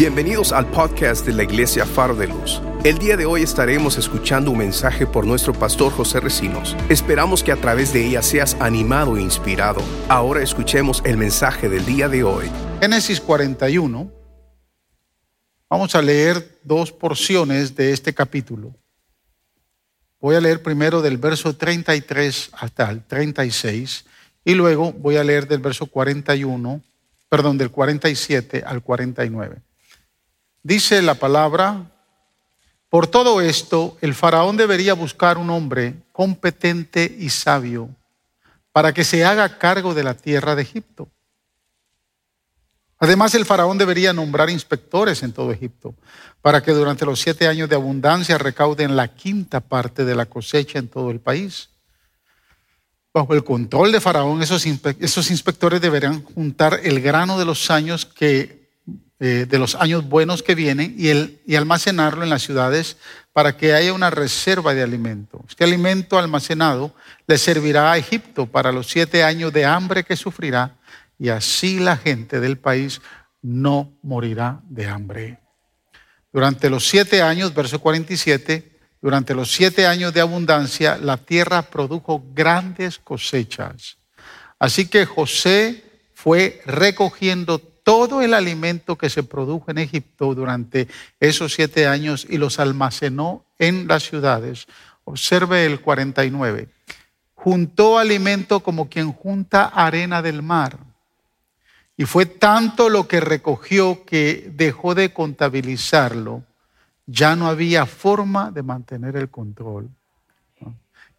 [0.00, 2.62] Bienvenidos al podcast de la Iglesia Faro de Luz.
[2.84, 6.74] El día de hoy estaremos escuchando un mensaje por nuestro pastor José Recinos.
[6.88, 9.82] Esperamos que a través de ella seas animado e inspirado.
[10.08, 12.46] Ahora escuchemos el mensaje del día de hoy.
[12.80, 14.10] Génesis 41.
[15.68, 18.74] Vamos a leer dos porciones de este capítulo.
[20.18, 24.06] Voy a leer primero del verso 33 hasta el 36
[24.46, 26.80] y luego voy a leer del verso 41,
[27.28, 29.60] perdón, del 47 al 49.
[30.62, 31.90] Dice la palabra,
[32.88, 37.88] por todo esto el faraón debería buscar un hombre competente y sabio
[38.72, 41.08] para que se haga cargo de la tierra de Egipto.
[42.98, 45.94] Además, el faraón debería nombrar inspectores en todo Egipto
[46.42, 50.78] para que durante los siete años de abundancia recauden la quinta parte de la cosecha
[50.78, 51.70] en todo el país.
[53.12, 58.59] Bajo el control de Faraón, esos, inspectores deberán juntar el grano de los años que
[59.22, 62.96] eh, de los años buenos que vienen y, el, y almacenarlo en las ciudades
[63.34, 65.44] para que haya una reserva de alimento.
[65.46, 66.94] Este alimento almacenado
[67.26, 70.78] le servirá a Egipto para los siete años de hambre que sufrirá
[71.18, 73.02] y así la gente del país
[73.42, 75.38] no morirá de hambre.
[76.32, 82.24] Durante los siete años, verso 47, durante los siete años de abundancia, la tierra produjo
[82.32, 83.98] grandes cosechas.
[84.58, 87.58] Así que José fue recogiendo
[87.90, 90.86] todo el alimento que se produjo en Egipto durante
[91.18, 94.68] esos siete años y los almacenó en las ciudades.
[95.02, 96.68] Observe el 49.
[97.34, 100.78] Juntó alimento como quien junta arena del mar.
[101.96, 106.44] Y fue tanto lo que recogió que dejó de contabilizarlo.
[107.06, 109.90] Ya no había forma de mantener el control.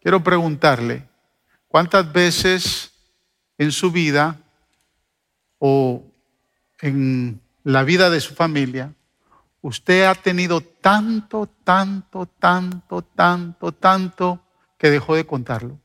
[0.00, 1.06] Quiero preguntarle,
[1.68, 2.92] ¿cuántas veces
[3.58, 4.38] en su vida
[5.58, 6.06] o
[6.82, 8.92] en la vida de su familia,
[9.62, 14.44] usted ha tenido tanto, tanto, tanto, tanto, tanto
[14.76, 15.78] que dejó de contarlo.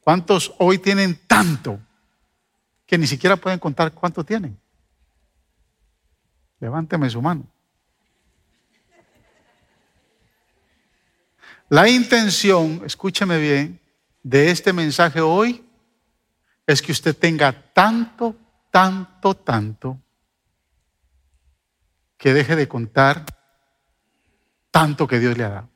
[0.00, 1.80] ¿Cuántos hoy tienen tanto
[2.84, 4.58] que ni siquiera pueden contar cuánto tienen?
[6.58, 7.46] Levánteme su mano.
[11.68, 13.80] La intención, escúcheme bien,
[14.22, 15.65] de este mensaje hoy
[16.66, 18.34] es que usted tenga tanto,
[18.70, 19.98] tanto, tanto,
[22.18, 23.24] que deje de contar
[24.70, 25.68] tanto que Dios le ha dado.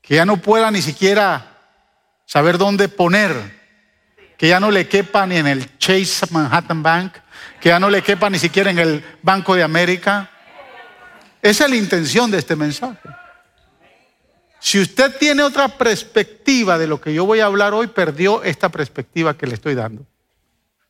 [0.00, 1.58] Que ya no pueda ni siquiera
[2.24, 3.60] saber dónde poner,
[4.38, 7.14] que ya no le quepa ni en el Chase Manhattan Bank,
[7.60, 10.30] que ya no le quepa ni siquiera en el Banco de América.
[11.40, 13.08] Esa es la intención de este mensaje.
[14.62, 18.68] Si usted tiene otra perspectiva de lo que yo voy a hablar hoy, perdió esta
[18.68, 20.06] perspectiva que le estoy dando.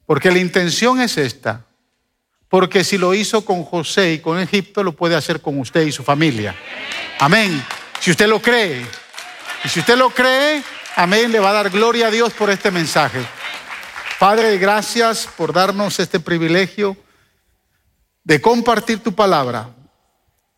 [0.05, 1.65] Porque la intención es esta.
[2.51, 5.91] Porque si lo hizo con José y con Egipto, lo puede hacer con usted y
[5.91, 6.55] su familia.
[7.19, 7.65] Amén.
[7.99, 8.85] Si usted lo cree.
[9.65, 10.63] Y si usted lo cree,
[10.97, 13.21] amén, le va a dar gloria a Dios por este mensaje.
[14.19, 16.95] Padre, gracias por darnos este privilegio
[18.23, 19.71] de compartir tu palabra.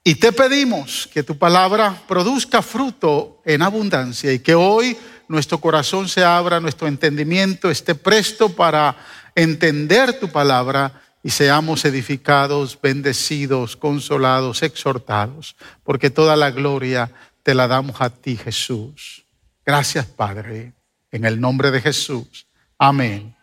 [0.06, 4.98] Y te pedimos que tu palabra produzca fruto en abundancia y que hoy
[5.28, 8.94] nuestro corazón se abra, nuestro entendimiento esté presto para
[9.34, 17.10] entender tu palabra y seamos edificados, bendecidos, consolados, exhortados, porque toda la gloria
[17.42, 19.24] te la damos a ti, Jesús.
[19.64, 20.74] Gracias, Padre,
[21.10, 22.46] en el nombre de Jesús.
[22.76, 23.34] Amén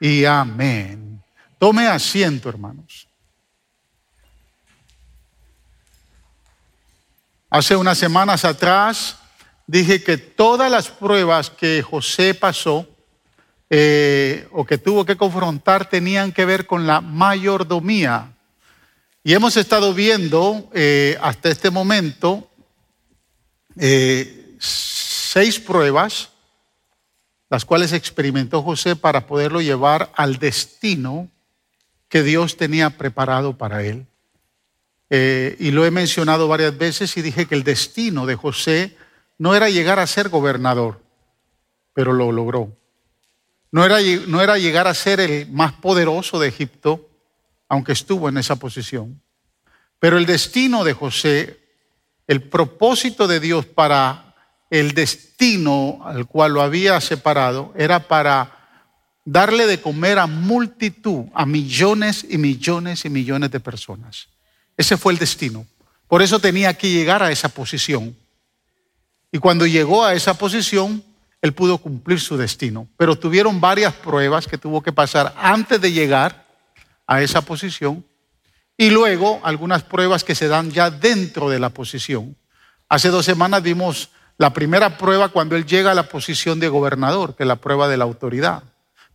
[0.00, 1.22] y amén.
[1.58, 3.07] Tome asiento, hermanos.
[7.50, 9.16] Hace unas semanas atrás
[9.66, 12.86] dije que todas las pruebas que José pasó
[13.70, 18.34] eh, o que tuvo que confrontar tenían que ver con la mayordomía.
[19.24, 22.50] Y hemos estado viendo eh, hasta este momento
[23.76, 26.28] eh, seis pruebas,
[27.48, 31.30] las cuales experimentó José para poderlo llevar al destino
[32.10, 34.06] que Dios tenía preparado para él.
[35.10, 38.96] Eh, y lo he mencionado varias veces y dije que el destino de José
[39.38, 41.00] no era llegar a ser gobernador,
[41.94, 42.76] pero lo logró.
[43.70, 47.08] No era, no era llegar a ser el más poderoso de Egipto,
[47.68, 49.20] aunque estuvo en esa posición.
[49.98, 51.58] Pero el destino de José,
[52.26, 54.34] el propósito de Dios para
[54.70, 58.54] el destino al cual lo había separado, era para
[59.24, 64.28] darle de comer a multitud, a millones y millones y millones de personas.
[64.78, 65.66] Ese fue el destino.
[66.06, 68.16] Por eso tenía que llegar a esa posición.
[69.30, 71.04] Y cuando llegó a esa posición,
[71.42, 72.88] él pudo cumplir su destino.
[72.96, 76.46] Pero tuvieron varias pruebas que tuvo que pasar antes de llegar
[77.06, 78.04] a esa posición
[78.76, 82.36] y luego algunas pruebas que se dan ya dentro de la posición.
[82.88, 87.34] Hace dos semanas vimos la primera prueba cuando él llega a la posición de gobernador,
[87.34, 88.62] que es la prueba de la autoridad.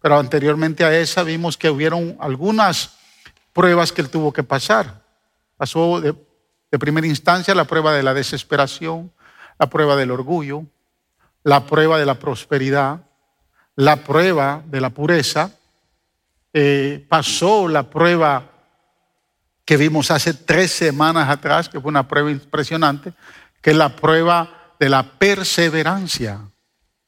[0.02, 2.92] Pero anteriormente a esa vimos que hubieron algunas
[3.54, 5.03] pruebas que él tuvo que pasar.
[5.64, 6.14] Pasó de,
[6.78, 9.14] primera instancia la prueba de la desesperación,
[9.58, 10.66] la prueba del orgullo,
[11.42, 13.06] la prueba de la prosperidad,
[13.78, 15.52] la prueba de la pureza,
[16.52, 18.44] eh, pasó la prueba
[19.64, 23.14] que vimos hace tres semanas atrás, que fue una prueba impresionante,
[23.62, 26.42] que es la prueba de la perseverancia.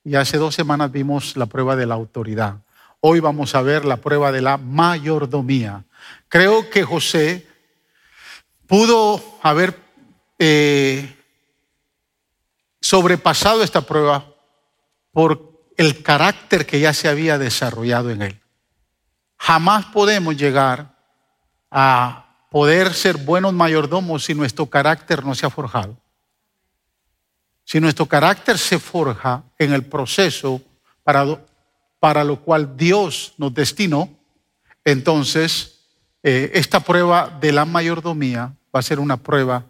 [0.06, 2.60] Y hace dos semanas vimos la prueba de la autoridad.
[3.01, 5.84] Hoy vamos a ver la prueba de la mayordomía.
[6.30, 7.45] Creo que José
[8.68, 9.80] pudo haber
[10.40, 11.16] eh,
[12.82, 14.26] sobrepasado esta prueba
[15.12, 18.42] por el carácter que ya se había desarrollado en él.
[19.38, 20.96] Jamás podemos llegar
[21.70, 25.98] a poder ser buenos mayordomos si nuestro carácter no se ha forjado.
[27.64, 30.62] Si nuestro carácter se forja en el proceso
[31.04, 31.44] para,
[32.00, 34.10] para lo cual Dios nos destinó,
[34.84, 35.75] entonces
[36.27, 39.68] eh, esta prueba de la mayordomía va a ser una prueba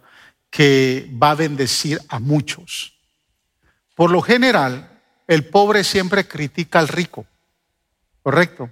[0.48, 2.94] que va a bendecir a muchos.
[3.94, 7.26] Por lo general, el pobre siempre critica al rico,
[8.22, 8.70] ¿correcto?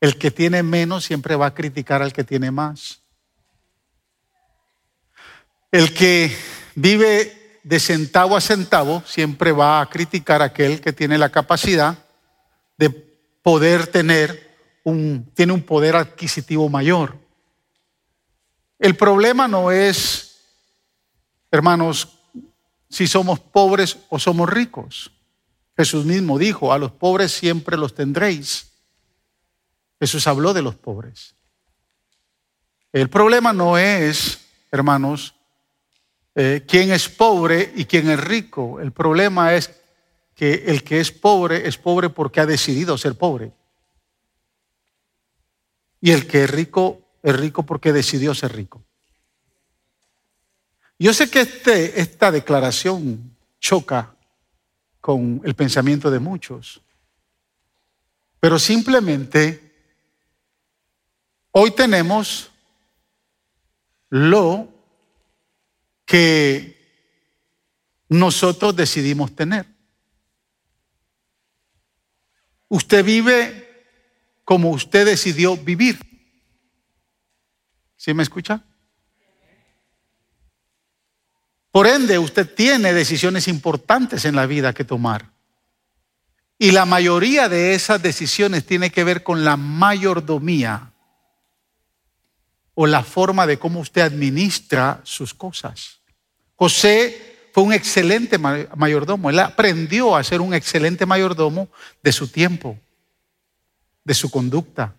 [0.00, 3.02] El que tiene menos siempre va a criticar al que tiene más.
[5.70, 6.34] El que
[6.74, 11.98] vive de centavo a centavo siempre va a criticar a aquel que tiene la capacidad
[12.78, 12.88] de
[13.42, 14.43] poder tener
[14.84, 17.18] un, tiene un poder adquisitivo mayor.
[18.78, 20.40] El problema no es,
[21.50, 22.18] hermanos,
[22.88, 25.10] si somos pobres o somos ricos.
[25.76, 28.70] Jesús mismo dijo, a los pobres siempre los tendréis.
[29.98, 31.34] Jesús habló de los pobres.
[32.92, 35.34] El problema no es, hermanos,
[36.36, 38.80] eh, quién es pobre y quién es rico.
[38.80, 39.70] El problema es
[40.34, 43.52] que el que es pobre es pobre porque ha decidido ser pobre.
[46.04, 48.84] Y el que es rico es rico porque decidió ser rico.
[50.98, 54.14] Yo sé que este, esta declaración choca
[55.00, 56.82] con el pensamiento de muchos,
[58.38, 59.72] pero simplemente
[61.52, 62.50] hoy tenemos
[64.10, 64.68] lo
[66.04, 66.76] que
[68.10, 69.64] nosotros decidimos tener.
[72.68, 73.63] Usted vive
[74.44, 75.98] como usted decidió vivir.
[77.96, 78.62] ¿Sí me escucha?
[81.70, 85.32] Por ende, usted tiene decisiones importantes en la vida que tomar.
[86.58, 90.92] Y la mayoría de esas decisiones tiene que ver con la mayordomía
[92.74, 96.00] o la forma de cómo usted administra sus cosas.
[96.54, 99.30] José fue un excelente mayordomo.
[99.30, 101.68] Él aprendió a ser un excelente mayordomo
[102.02, 102.78] de su tiempo,
[104.04, 104.94] de su conducta.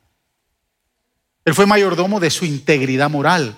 [1.45, 3.57] Él fue mayordomo de su integridad moral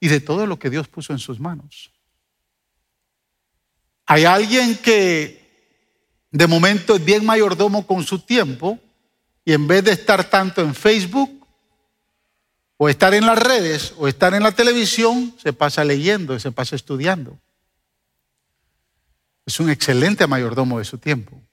[0.00, 1.90] y de todo lo que Dios puso en sus manos.
[4.06, 5.44] Hay alguien que
[6.30, 8.78] de momento es bien mayordomo con su tiempo
[9.44, 11.46] y en vez de estar tanto en Facebook
[12.76, 16.76] o estar en las redes o estar en la televisión, se pasa leyendo, se pasa
[16.76, 17.38] estudiando.
[19.46, 21.43] Es un excelente mayordomo de su tiempo.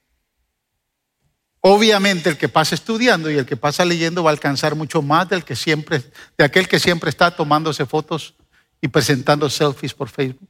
[1.64, 5.28] Obviamente el que pasa estudiando y el que pasa leyendo va a alcanzar mucho más
[5.28, 6.02] del que siempre,
[6.36, 8.34] de aquel que siempre está tomándose fotos
[8.80, 10.48] y presentando selfies por Facebook.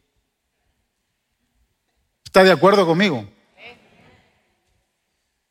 [2.25, 3.29] ¿Está de acuerdo conmigo?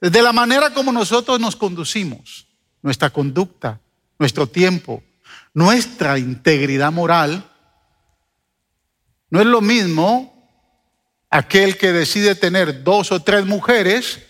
[0.02, 2.48] De la manera como nosotros nos conducimos,
[2.82, 3.80] nuestra conducta,
[4.18, 5.04] nuestro tiempo,
[5.54, 7.48] nuestra integridad moral,
[9.30, 10.50] no es lo mismo
[11.30, 14.22] aquel que decide tener dos o tres mujeres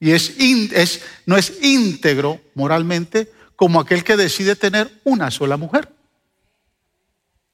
[0.00, 5.92] y es, no es íntegro moralmente como aquel que decide tener una sola mujer.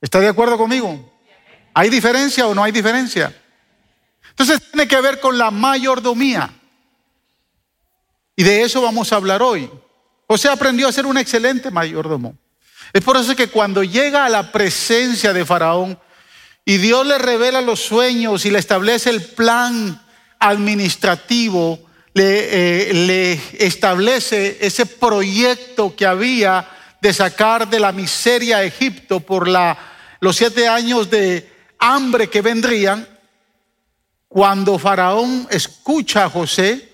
[0.01, 1.13] ¿Está de acuerdo conmigo?
[1.73, 3.35] ¿Hay diferencia o no hay diferencia?
[4.31, 6.53] Entonces tiene que ver con la mayordomía.
[8.37, 9.71] Y de eso vamos a hablar hoy.
[10.27, 12.37] José aprendió a ser un excelente mayordomo.
[12.93, 15.99] Es por eso que cuando llega a la presencia de Faraón
[16.65, 20.03] y Dios le revela los sueños y le establece el plan
[20.39, 21.79] administrativo,
[22.15, 26.69] le, eh, le establece ese proyecto que había
[27.01, 29.47] de sacar de la miseria a Egipto por
[30.21, 31.47] los siete años de
[31.79, 33.07] hambre que vendrían,
[34.27, 36.91] Cuando Faraón escucha a José,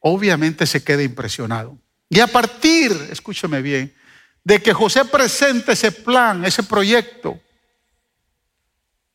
[0.00, 1.78] obviamente se queda impresionado.
[2.08, 3.94] Y a partir, escúcheme bien,
[4.42, 7.40] de que José presente ese plan, ese proyecto,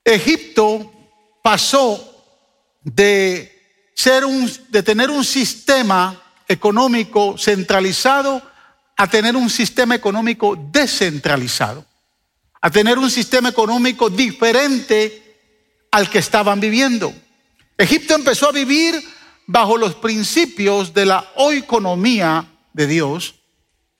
[0.05, 0.91] Egipto
[1.43, 2.23] pasó
[2.81, 3.58] de
[4.01, 8.41] ser un, de tener un sistema económico centralizado
[8.95, 11.85] a tener un sistema económico descentralizado,
[12.61, 17.13] a tener un sistema económico diferente al que estaban viviendo.
[17.77, 19.03] Egipto empezó a vivir
[19.47, 23.35] bajo los principios de la economía de Dios,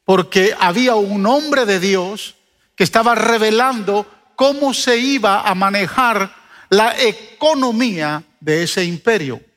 [0.06, 2.36] porque había un hombre de Dios
[2.78, 4.06] que estaba revelando
[4.38, 6.34] cómo se iba a manejar
[6.70, 9.49] la economía de ese imperio.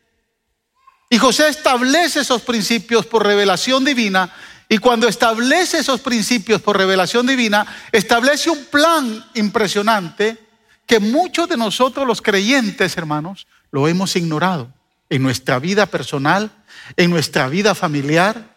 [1.12, 4.32] Y José establece esos principios por revelación divina
[4.66, 10.38] y cuando establece esos principios por revelación divina, establece un plan impresionante
[10.86, 14.72] que muchos de nosotros los creyentes, hermanos, lo hemos ignorado
[15.10, 16.50] en nuestra vida personal,
[16.96, 18.56] en nuestra vida familiar.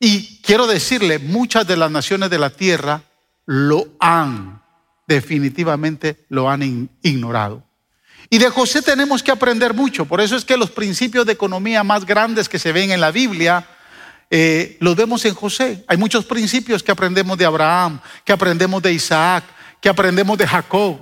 [0.00, 3.02] Y quiero decirle, muchas de las naciones de la tierra
[3.44, 4.62] lo han,
[5.06, 7.67] definitivamente lo han ignorado.
[8.30, 10.04] Y de José tenemos que aprender mucho.
[10.04, 13.10] Por eso es que los principios de economía más grandes que se ven en la
[13.10, 13.66] Biblia,
[14.30, 15.84] eh, los vemos en José.
[15.88, 19.44] Hay muchos principios que aprendemos de Abraham, que aprendemos de Isaac,
[19.80, 21.00] que aprendemos de Jacob.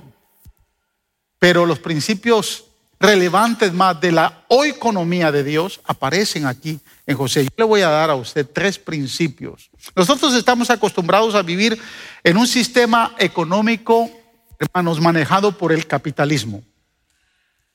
[1.37, 2.63] Pero los principios
[2.99, 7.43] relevantes más de la economía de Dios aparecen aquí en José.
[7.43, 9.69] Yo le voy a dar a usted tres principios.
[9.95, 11.79] Nosotros estamos acostumbrados a vivir
[12.23, 14.09] en un sistema económico,
[14.57, 16.63] hermanos, manejado por el capitalismo.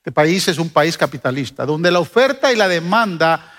[0.03, 3.53] Este país es un país capitalista, donde la oferta y la demanda,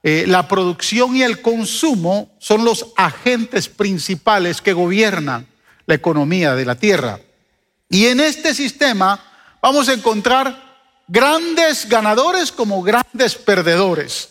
[0.00, 5.48] eh, la producción y el consumo son los agentes principales que gobiernan
[5.86, 7.18] la economía de la tierra.
[7.88, 9.20] Y en este sistema
[9.60, 10.78] vamos a encontrar
[11.08, 14.28] grandes ganadores como grandes perdedores.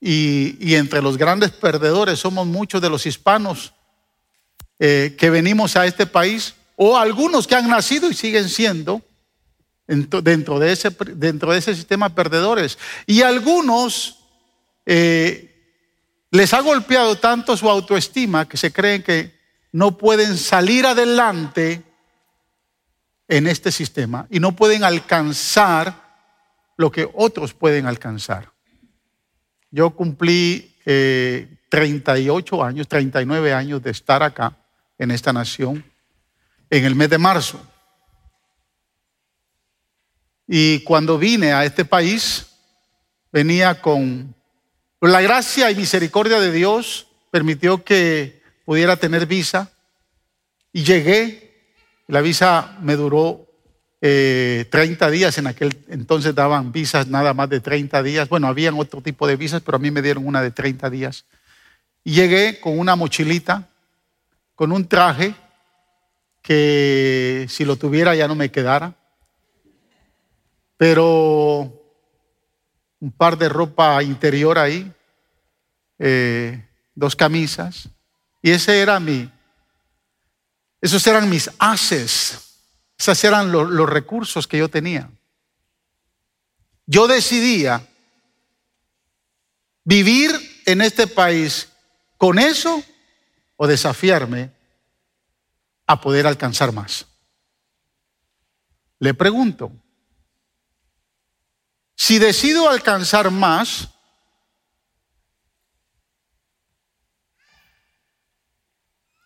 [0.00, 3.74] Y, entre los grandes perdedores somos muchos de los hispanos
[4.78, 9.02] eh, que venimos a este país, o algunos que han nacido y siguen siendo
[9.90, 12.78] dentro de ese, dentro de ese sistema perdedores.
[13.06, 14.18] Y algunos
[14.86, 15.50] eh,
[16.30, 19.38] les ha golpeado tanto su autoestima que se creen que
[19.72, 21.82] no pueden salir adelante
[23.28, 26.10] en este sistema y no pueden alcanzar
[26.76, 28.50] lo que otros pueden alcanzar.
[29.70, 30.76] Yo cumplí
[31.68, 34.56] 38 eh, años, 39 años de estar acá
[34.98, 35.84] en esta nación
[36.70, 37.60] en el mes de marzo.
[40.52, 42.48] Y cuando vine a este país,
[43.30, 44.34] venía con
[45.00, 49.70] la gracia y misericordia de Dios, permitió que pudiera tener visa
[50.72, 51.54] y llegué
[52.08, 53.46] la visa me duró
[54.00, 58.28] 30 eh, días, en aquel entonces daban visas nada más de 30 días.
[58.28, 61.26] Bueno, habían otro tipo de visas, pero a mí me dieron una de 30 días.
[62.02, 63.68] Y llegué con una mochilita,
[64.56, 65.32] con un traje
[66.42, 68.96] que si lo tuviera ya no me quedara,
[70.80, 71.78] pero
[73.00, 74.90] un par de ropa interior ahí,
[75.98, 77.90] eh, dos camisas,
[78.40, 79.30] y ese era mi,
[80.80, 82.56] esos eran mis haces.
[82.98, 85.10] Esos eran los, los recursos que yo tenía.
[86.86, 87.86] Yo decidía
[89.84, 90.30] vivir
[90.64, 91.68] en este país
[92.16, 92.82] con eso
[93.56, 94.50] o desafiarme
[95.86, 97.04] a poder alcanzar más.
[98.98, 99.72] Le pregunto,
[102.00, 103.90] si decido alcanzar más,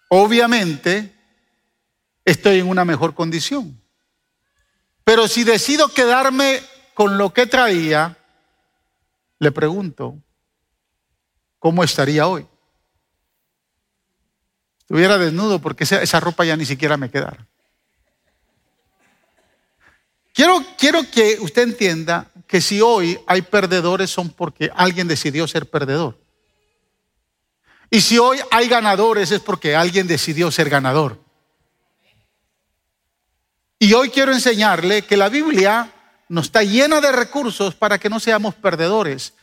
[0.09, 1.15] obviamente
[2.25, 3.81] estoy en una mejor condición.
[5.05, 6.63] Pero si decido quedarme
[6.95, 8.19] con lo que traía,
[9.39, 10.21] le pregunto,
[11.61, 12.45] ¿cómo estaría hoy?
[14.81, 17.47] Estuviera desnudo porque esa, ropa ya ni siquiera me quedara.
[20.33, 25.69] Quiero, quiero que usted entienda que si hoy hay perdedores son porque alguien decidió ser
[25.69, 26.19] perdedor.
[27.91, 31.21] Y si hoy hay ganadores es porque alguien decidió ser ganador.
[33.79, 35.93] Y hoy quiero enseñarle que la Biblia
[36.29, 39.35] nos está llena de recursos para que no seamos perdedores,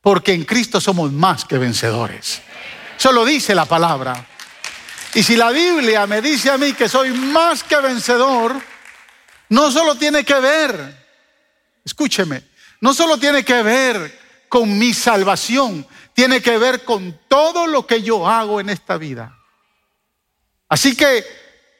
[0.00, 2.40] porque en Cristo somos más que vencedores.
[2.96, 4.26] Eso lo dice la palabra.
[5.14, 8.54] Y si la Biblia me dice a mí que soy más que vencedor,
[9.48, 10.99] no solo tiene que ver,
[11.90, 12.44] escúcheme,
[12.80, 14.18] no solo tiene que ver
[14.48, 19.36] con mi salvación, tiene que ver con todo lo que yo hago en esta vida.
[20.68, 21.24] Así que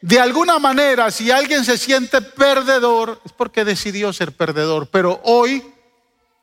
[0.00, 4.88] de alguna manera, si alguien se siente perdedor, es porque decidió ser perdedor.
[4.88, 5.62] Pero hoy,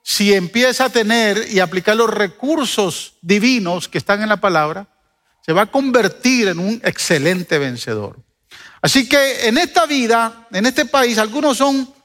[0.02, 4.88] si empieza a tener y aplicar los recursos divinos que están en la palabra,
[5.46, 8.18] se va a convertir en un excelente vencedor.
[8.82, 11.97] Así que en esta vida, en este país, algunos son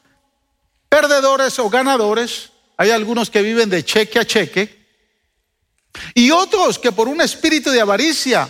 [0.92, 2.50] perdedores o ganadores.
[2.76, 4.84] Hay algunos que viven de cheque a cheque.
[6.12, 8.46] Y otros que por un espíritu de avaricia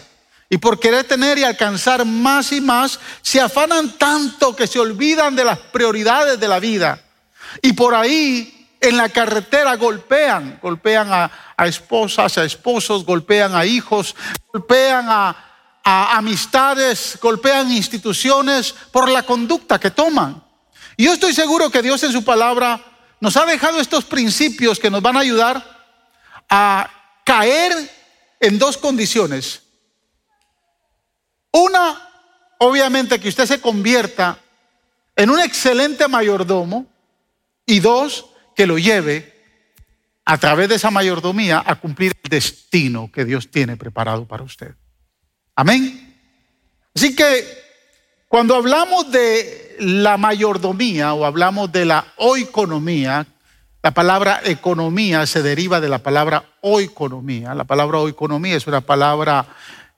[0.50, 5.36] y por querer tener y alcanzar más y más, se afanan tanto que se olvidan
[5.36, 7.00] de las prioridades de la vida.
[7.62, 11.30] Y por ahí en la carretera golpean, golpean a,
[11.64, 14.16] esposas, a esposos, golpean a hijos,
[14.52, 15.36] golpean a,
[15.84, 20.42] amistades, golpean instituciones por la conducta que toman.
[20.96, 22.82] Y yo estoy seguro que Dios en su palabra
[23.20, 25.64] nos ha dejado estos principios que nos van a ayudar
[26.48, 26.90] a
[27.24, 27.72] caer
[28.40, 29.62] en dos condiciones.
[31.52, 32.10] Una,
[32.58, 34.38] obviamente, que usted se convierta
[35.14, 36.86] en un excelente mayordomo
[37.66, 39.32] y dos, que lo lleve
[40.24, 44.74] a través de esa mayordomía a cumplir el destino que Dios tiene preparado para usted.
[45.54, 46.16] Amén.
[46.94, 47.61] Así que
[48.32, 53.26] cuando hablamos de la mayordomía o hablamos de la oeconomía,
[53.82, 57.54] la palabra economía se deriva de la palabra oeconomía.
[57.54, 59.48] La palabra oeconomía es una palabra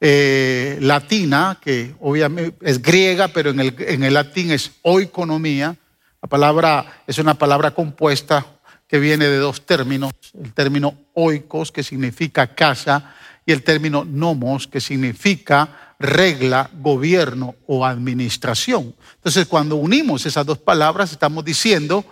[0.00, 5.76] eh, latina, que obviamente es griega, pero en el, en el latín es oikonomía.
[6.20, 8.44] La palabra es una palabra compuesta
[8.88, 10.12] que viene de dos términos,
[10.42, 13.14] el término oikos, que significa casa,
[13.46, 18.94] y el término nomos, que significa regla, gobierno o administración.
[19.16, 22.04] Entonces, cuando unimos esas dos palabras, estamos diciendo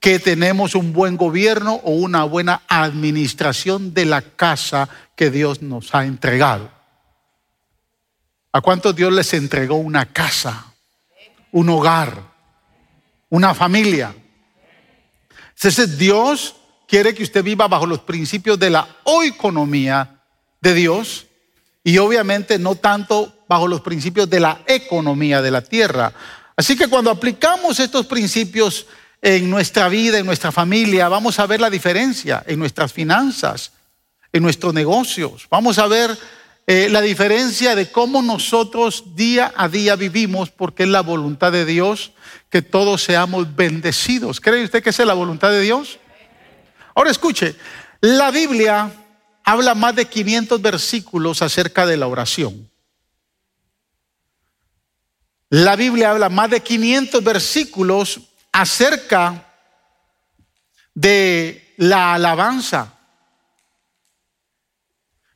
[0.00, 5.94] que tenemos un buen gobierno o una buena administración de la casa que Dios nos
[5.94, 6.70] ha entregado.
[8.52, 10.72] ¿A cuántos Dios les entregó una casa,
[11.52, 12.20] un hogar,
[13.30, 14.14] una familia?
[15.56, 16.54] Entonces Dios
[16.86, 18.86] quiere que usted viva bajo los principios de la
[19.24, 20.22] economía
[20.60, 21.26] de Dios
[21.82, 26.12] y obviamente no tanto bajo los principios de la economía de la tierra.
[26.56, 28.86] Así que cuando aplicamos estos principios
[29.20, 33.72] en nuestra vida, en nuestra familia, vamos a ver la diferencia en nuestras finanzas,
[34.32, 35.46] en nuestros negocios.
[35.50, 36.16] Vamos a ver
[36.66, 41.64] eh, la diferencia de cómo nosotros día a día vivimos, porque es la voluntad de
[41.64, 42.12] Dios
[42.50, 44.40] que todos seamos bendecidos.
[44.40, 45.98] ¿Cree usted que esa es la voluntad de Dios?
[46.94, 47.56] Ahora escuche,
[48.00, 48.92] la Biblia
[49.44, 52.70] habla más de 500 versículos acerca de la oración.
[55.54, 59.54] La Biblia habla más de 500 versículos acerca
[60.92, 62.98] de la alabanza.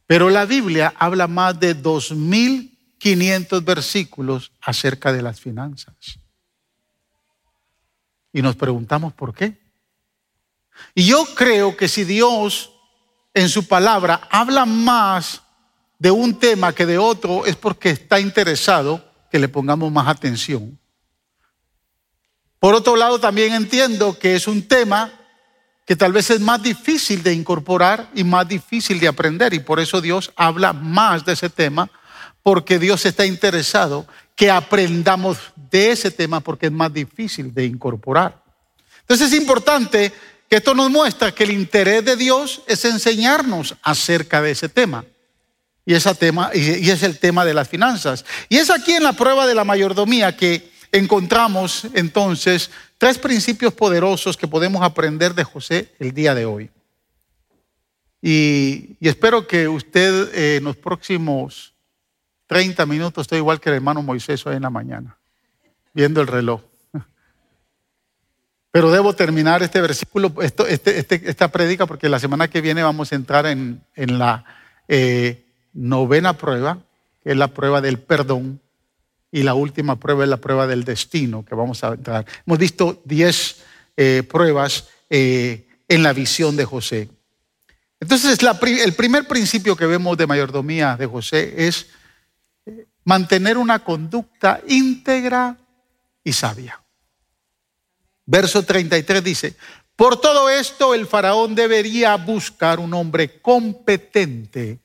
[0.09, 5.95] Pero la Biblia habla más de 2.500 versículos acerca de las finanzas.
[8.33, 9.57] Y nos preguntamos por qué.
[10.97, 12.73] Y yo creo que si Dios
[13.35, 15.43] en su palabra habla más
[15.97, 20.79] de un tema que de otro, es porque está interesado que le pongamos más atención.
[22.59, 25.13] Por otro lado, también entiendo que es un tema
[25.87, 29.55] que tal vez es más difícil de incorporar y más difícil de aprender.
[29.55, 31.91] Y por eso Dios habla más de ese tema,
[32.43, 35.39] porque Dios está interesado que aprendamos
[35.71, 38.43] de ese tema porque es más difícil de incorporar.
[39.01, 40.13] Entonces es importante
[40.49, 45.05] que esto nos muestra que el interés de Dios es enseñarnos acerca de ese tema.
[45.89, 48.27] Y, ese tema, y es el tema de las finanzas.
[48.51, 54.37] Y es aquí en la prueba de la mayordomía que encontramos entonces tres principios poderosos
[54.37, 56.71] que podemos aprender de José el día de hoy.
[58.21, 61.73] Y, espero que usted eh, en los próximos
[62.49, 65.17] 30 minutos esté igual que el hermano Moisés hoy en la mañana,
[65.95, 66.61] viendo el reloj.
[68.71, 73.11] Pero debo terminar este versículo, este, este, esta prédica, porque la semana que viene vamos
[73.11, 74.45] a entrar en, la
[74.87, 75.47] eh,
[75.79, 76.79] novena prueba,
[77.23, 78.61] que es la prueba del perdón
[79.31, 82.27] y la última prueba es la prueba del destino que vamos a entrar.
[82.47, 83.57] Hemos visto 10
[83.97, 87.09] eh, pruebas eh, en la visión de José.
[88.01, 91.87] Entonces, el primer principio que vemos de mayordomía de José es
[92.67, 95.57] eh, mantener una conducta íntegra
[96.25, 96.81] y sabia.
[98.25, 99.57] Verso 33 dice,
[99.97, 104.81] por todo esto el faraón debería buscar un hombre competente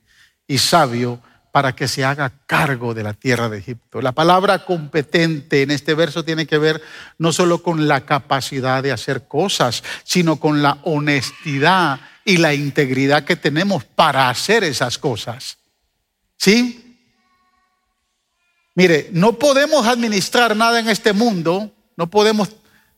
[0.46, 1.20] y sabio
[1.54, 4.02] para que se haga cargo de la tierra de Egipto.
[4.02, 6.82] La palabra competente en este verso tiene que ver
[7.16, 13.22] no solo con la capacidad de hacer cosas, sino con la honestidad y la integridad
[13.22, 15.58] que tenemos para hacer esas cosas.
[16.36, 16.98] ¿Sí?
[18.74, 22.48] Mire, no podemos administrar nada en este mundo, no podemos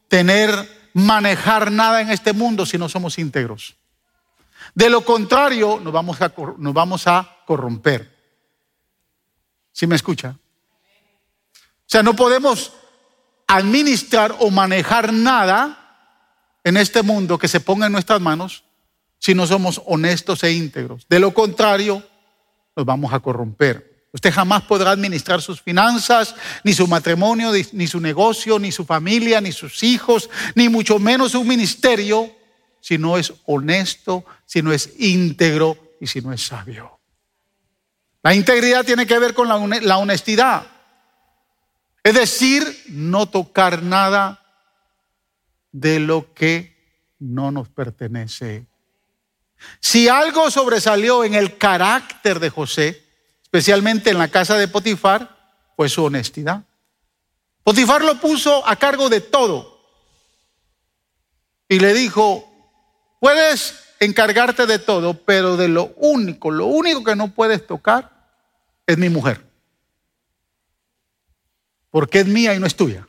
[0.09, 0.51] tener,
[0.95, 3.77] manejar nada en este mundo si no somos íntegros.
[4.75, 8.15] De lo contrario, nos vamos a, nos vamos a corromper.
[9.73, 10.37] ¿Sí me escucha?
[10.37, 12.73] O sea, no podemos
[13.47, 15.87] administrar o manejar nada
[16.65, 18.65] en este mundo que se ponga en nuestras manos
[19.19, 21.07] si no somos honestos e íntegros.
[21.09, 22.03] De lo contrario,
[22.75, 24.09] nos vamos a corromper.
[24.13, 29.41] Usted jamás podrá administrar sus finanzas, ni su matrimonio, ni su negocio, ni su familia,
[29.41, 32.35] ni sus hijos, ni mucho menos su ministerio,
[32.81, 36.96] si no es honesto, si no es íntegro y si no es sabio.
[38.27, 40.67] La integridad tiene que ver con la honestidad.
[42.03, 44.43] Es decir, no tocar nada
[45.71, 48.67] de lo que no nos pertenece.
[49.79, 53.01] Si algo sobresalió en el carácter de José,
[53.45, 56.65] especialmente en la casa de Potifar, fue su honestidad.
[57.63, 59.87] Potifar lo puso a cargo de todo
[61.69, 62.45] y le dijo,
[63.21, 68.16] puedes encargarte de todo, pero de lo único, lo único que no puedes tocar
[68.87, 69.47] es mi mujer
[71.97, 73.09] porque es mía y no es tuya.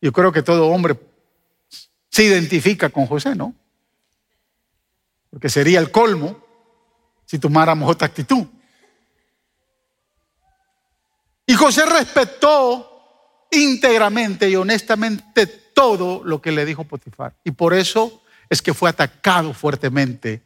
[0.00, 0.98] Yo creo que todo hombre
[2.10, 3.54] se identifica con José, ¿no?
[5.30, 6.44] Porque sería el colmo
[7.24, 8.44] si tomáramos otra actitud.
[11.46, 17.36] Y José respetó íntegramente y honestamente todo lo que le dijo Potifar.
[17.44, 20.42] Y por eso es que fue atacado fuertemente.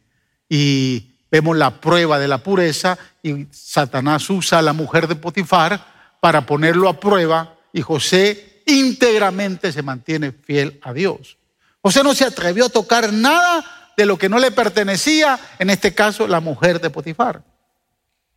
[0.47, 5.85] Y vemos la prueba de la pureza y Satanás usa a la mujer de Potifar
[6.21, 11.39] para ponerlo a prueba y José íntegramente se mantiene fiel a Dios.
[11.81, 15.95] José no se atrevió a tocar nada de lo que no le pertenecía, en este
[15.95, 17.43] caso la mujer de Potifar.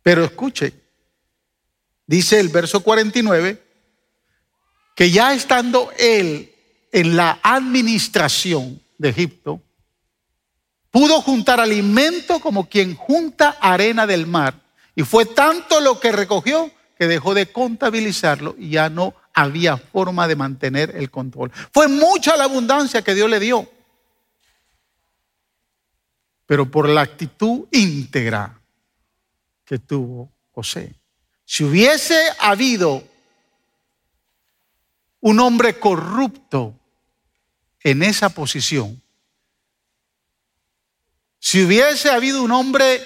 [0.02, 0.72] Pero escuche,
[2.06, 3.62] dice el verso 49,
[4.96, 6.52] que ya estando él
[6.90, 9.62] en la administración de Egipto,
[10.92, 14.54] pudo juntar alimento como quien junta arena del mar.
[14.94, 20.28] Y fue tanto lo que recogió que dejó de contabilizarlo y ya no había forma
[20.28, 21.50] de mantener el control.
[21.72, 23.68] Fue mucha la abundancia que Dios le dio.
[26.46, 28.60] Pero por la actitud íntegra
[29.64, 30.94] que tuvo José.
[31.44, 33.02] Si hubiese habido
[35.20, 36.74] un hombre corrupto
[37.80, 39.01] en esa posición,
[41.44, 43.04] si hubiese habido un hombre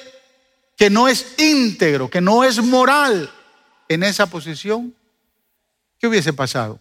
[0.77, 3.33] que no es íntegro, que no es moral,
[3.89, 4.95] en esa posición,
[5.99, 6.79] ¿qué hubiese pasado?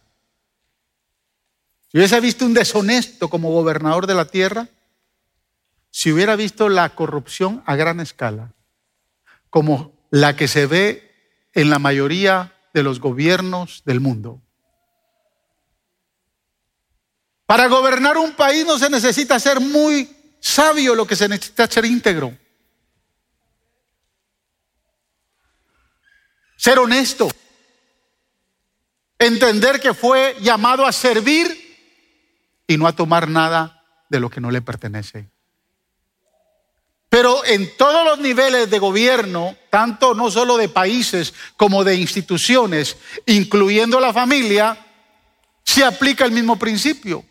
[1.89, 4.67] Si hubiese visto un deshonesto como gobernador de la tierra,
[5.91, 8.51] si hubiera visto la corrupción a gran escala,
[9.49, 11.09] como la que se ve
[11.53, 14.41] en la mayoría de los gobiernos del mundo.
[17.45, 21.85] Para gobernar un país no se necesita ser muy sabio, lo que se necesita ser
[21.85, 22.37] íntegro.
[26.65, 27.29] ser honesto,
[29.19, 31.61] entender que fue llamado a servir
[32.65, 35.29] y no a tomar nada de lo que no le pertenece.
[37.07, 42.97] Pero en todos los niveles de gobierno, tanto no solo de países como de instituciones,
[43.27, 44.77] incluyendo la familia,
[45.63, 47.23] se aplica el mismo principio.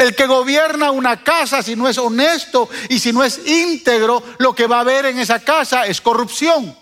[0.00, 4.54] El que gobierna una casa, si no es honesto y si no es íntegro, lo
[4.54, 6.74] que va a haber en esa casa es corrupción.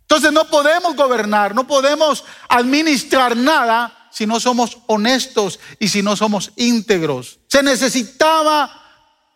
[0.00, 6.16] Entonces no podemos gobernar, no podemos administrar nada si no somos honestos y si no
[6.16, 7.38] somos íntegros.
[7.48, 8.72] Se necesitaba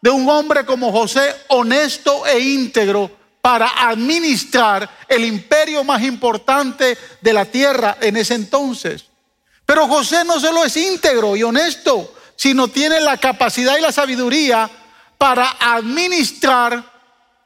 [0.00, 3.10] de un hombre como José honesto e íntegro
[3.42, 9.04] para administrar el imperio más importante de la tierra en ese entonces.
[9.66, 14.70] Pero José no solo es íntegro y honesto, sino tiene la capacidad y la sabiduría
[15.18, 16.92] para administrar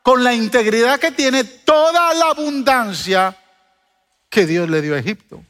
[0.02, 3.36] con la integridad que tiene toda la abundancia
[4.28, 5.42] que Dios le dio a Egipto.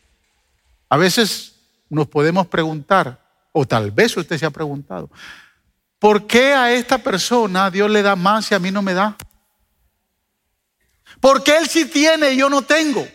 [0.89, 1.55] A veces
[1.89, 3.21] nos podemos preguntar,
[3.53, 5.11] o tal vez usted se ha preguntado,
[5.99, 9.17] ¿por qué a esta persona Dios le da más y a mí no me da?
[11.21, 13.07] ¿Por qué él sí tiene y yo no tengo?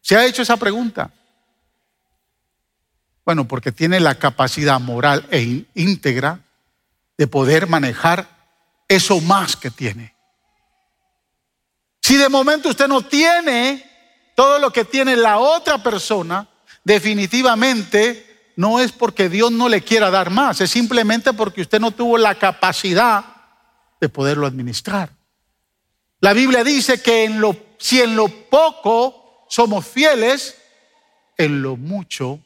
[0.00, 1.10] ¿Se ha hecho esa pregunta?
[3.24, 6.40] Bueno, porque tiene la capacidad moral e íntegra
[7.16, 8.28] de poder manejar
[8.88, 10.14] eso más que tiene.
[12.00, 13.90] Si de momento usted no tiene
[14.36, 16.46] todo lo que tiene la otra persona,
[16.84, 21.92] definitivamente no es porque Dios no le quiera dar más, es simplemente porque usted no
[21.92, 23.24] tuvo la capacidad
[24.00, 25.10] de poderlo administrar.
[26.20, 27.30] La Biblia dice que
[27.78, 30.56] si en lo poco somos fieles,
[31.36, 32.40] en lo mucho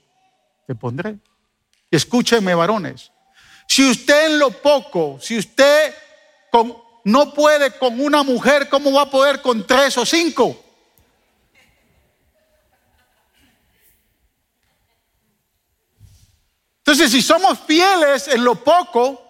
[0.68, 1.16] te pondré.
[1.90, 3.10] Y escúchenme, varones.
[3.66, 5.94] Si usted en lo poco, si usted
[7.04, 10.62] no puede con una mujer, ¿cómo va a poder con tres o cinco?
[16.80, 19.24] Entonces, si somos fieles en lo poco,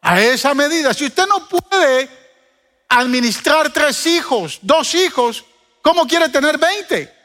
[0.00, 2.08] a esa medida, si usted no puede
[2.88, 5.44] administrar tres hijos, dos hijos,
[5.82, 7.19] ¿cómo quiere tener veinte?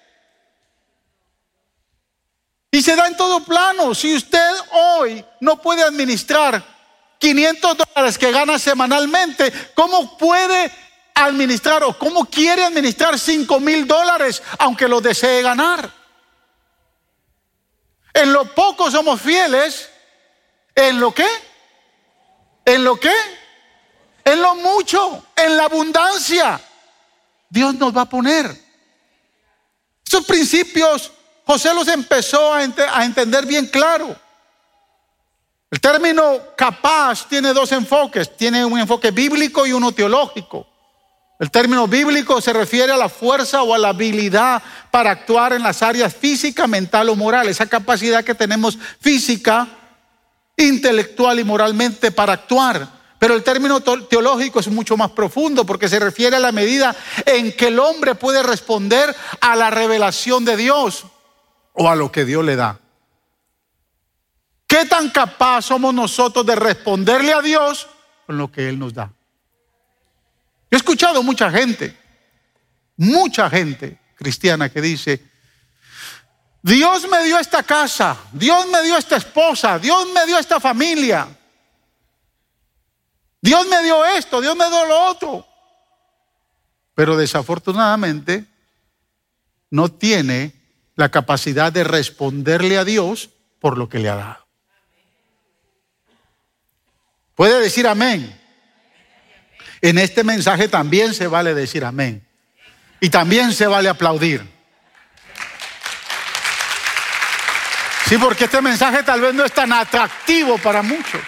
[2.75, 3.95] Y se da en todo plano.
[3.95, 6.61] Si usted hoy no puede administrar
[7.19, 10.69] 500 dólares que gana semanalmente, ¿cómo puede
[11.13, 15.89] administrar o cómo quiere administrar 5 mil dólares aunque lo desee ganar?
[18.13, 19.89] En lo poco somos fieles.
[20.75, 21.27] ¿En lo qué?
[22.65, 23.15] ¿En lo qué?
[24.25, 26.59] En lo mucho, en la abundancia.
[27.49, 28.53] Dios nos va a poner.
[30.05, 31.13] Esos principios
[31.45, 34.15] José los empezó a, entender bien claro.
[35.69, 40.67] El término capaz tiene dos enfoques, tiene un enfoque bíblico y uno teológico.
[41.37, 45.61] El término bíblico se refiere a la fuerza o a la habilidad para actuar en
[45.61, 49.67] las áreas física, mental o moral, esa capacidad que tenemos física,
[50.57, 52.87] intelectual y moralmente para actuar.
[53.19, 57.51] Pero el término teológico es mucho más profundo porque se refiere a la medida en
[57.55, 61.05] que el hombre puede responder a la revelación de Dios
[61.75, 62.79] o a lo que Dios le da.
[64.67, 67.87] ¿Qué tan capaz somos nosotros de responderle a Dios
[68.25, 69.11] con lo que Él nos da?
[70.71, 71.95] he escuchado mucha gente,
[72.97, 75.23] mucha gente cristiana que dice,
[76.61, 81.27] Dios me dio esta casa, Dios me dio esta esposa, Dios me dio esta familia,
[83.39, 85.47] Dios me dio esto, Dios me dio lo otro.
[86.95, 88.45] Pero desafortunadamente
[89.69, 90.64] no tiene
[90.95, 93.29] la capacidad de responderle a Dios
[93.59, 94.47] por lo que le ha dado.
[97.35, 98.41] Puede decir amén.
[99.81, 102.25] En este mensaje también se vale decir amén.
[103.01, 104.55] Y también se vale aplaudir.
[108.07, 111.21] Sí, porque este mensaje tal vez no es tan atractivo para muchos.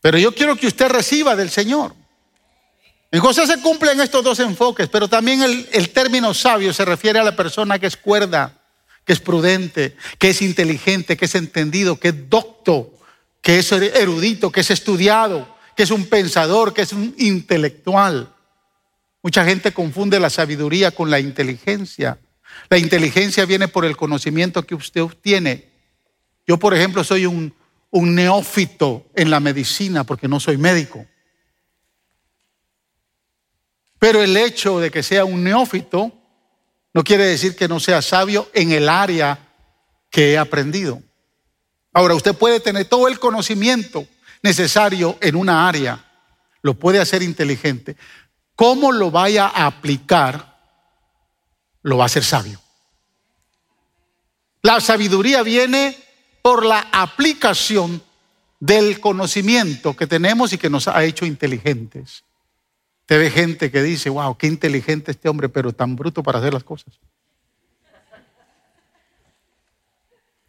[0.00, 1.94] Pero yo quiero que usted reciba del Señor.
[3.14, 7.22] En José se cumplen estos dos enfoques, pero también el, término sabio se refiere a
[7.22, 8.60] la persona que es cuerda,
[9.04, 12.92] que es prudente, que es inteligente, que es entendido, que es docto,
[13.40, 15.46] que es erudito, que es estudiado,
[15.76, 18.34] que es un pensador, que es un intelectual.
[19.22, 22.18] Mucha gente confunde la sabiduría con la inteligencia.
[22.68, 25.68] La inteligencia viene por el conocimiento que usted obtiene.
[26.48, 27.54] Yo, por ejemplo, soy un
[27.92, 31.06] neófito en la medicina porque no soy médico.
[34.04, 36.12] Pero el hecho de que sea un neófito
[36.92, 39.38] no quiere decir que no sea sabio en el área
[40.10, 41.02] que he aprendido.
[41.90, 44.06] Ahora, usted puede tener todo el conocimiento
[44.42, 46.04] necesario en una área,
[46.60, 47.96] lo puede hacer inteligente.
[48.54, 50.54] ¿Cómo lo vaya a aplicar?
[51.80, 52.60] Lo va a hacer sabio.
[54.60, 55.96] La sabiduría viene
[56.42, 58.02] por la aplicación
[58.60, 62.23] del conocimiento que tenemos y que nos ha hecho inteligentes.
[63.06, 66.54] Te ve gente que dice, wow, qué inteligente este hombre, pero tan bruto para hacer
[66.54, 66.94] las cosas.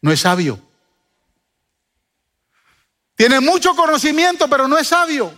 [0.00, 0.58] No es sabio.
[3.14, 5.32] Tiene mucho conocimiento, pero no es sabio.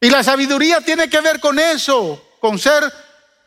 [0.00, 2.90] Y la sabiduría tiene que ver con eso, con ser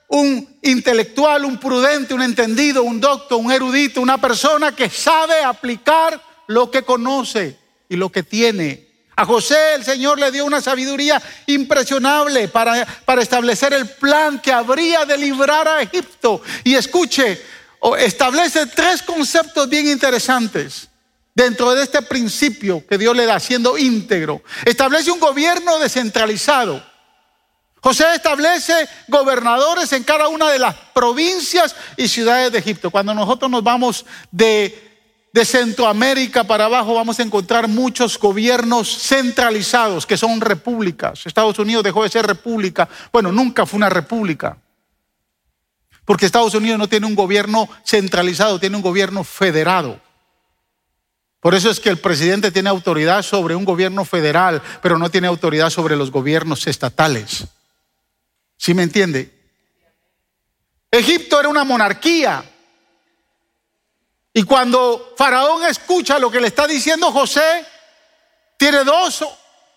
[0.07, 6.21] un intelectual, un prudente, un entendido, un doctor, un erudito, una persona que sabe aplicar
[6.47, 7.57] lo que conoce
[7.89, 13.21] y lo que tiene a José el Señor le dio una sabiduría impresionable para, para
[13.21, 16.41] establecer el plan que habría de librar a Egipto.
[16.63, 17.41] Y escuche,
[17.99, 20.89] establece tres conceptos bien interesantes
[21.35, 24.41] dentro de este principio que Dios le da siendo íntegro.
[24.65, 26.83] Establece un gobierno descentralizado.
[27.81, 32.89] José establece gobernadores en cada una de las provincias y ciudades de Egipto.
[32.89, 34.92] Cuando nosotros nos vamos de
[35.33, 41.25] de Centroamérica para abajo vamos a encontrar muchos gobiernos centralizados que son repúblicas.
[41.25, 42.87] Estados Unidos dejó de ser república.
[43.11, 44.57] Bueno, nunca fue una república.
[46.05, 49.99] Porque Estados Unidos no tiene un gobierno centralizado, tiene un gobierno federado.
[51.39, 55.27] Por eso es que el presidente tiene autoridad sobre un gobierno federal, pero no tiene
[55.27, 57.45] autoridad sobre los gobiernos estatales.
[58.55, 59.33] ¿Sí me entiende?
[60.91, 62.45] Egipto era una monarquía,
[64.33, 67.65] y cuando Faraón escucha lo que le está diciendo José,
[68.57, 69.23] tiene dos,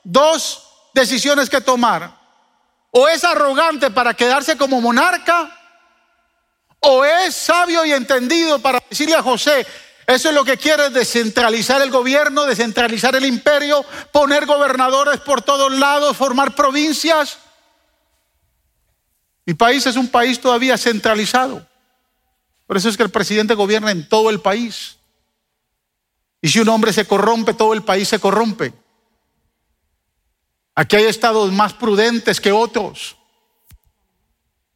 [0.02, 0.62] dos
[0.94, 2.24] decisiones que tomar.
[2.90, 5.54] o es arrogante para quedarse como monarca,
[6.80, 9.66] o es sabio y entendido para decirle a José,
[10.06, 15.72] eso es lo que quiere, descentralizar el gobierno, descentralizar el imperio, poner gobernadores por todos
[15.72, 17.38] lados, formar provincias.
[19.44, 21.66] Mi país es un país todavía centralizado.
[22.66, 24.96] Por eso es que el presidente gobierna en todo el país.
[26.40, 28.72] Y si un hombre se corrompe, todo el país se corrompe.
[30.74, 33.16] Aquí hay estados más prudentes que otros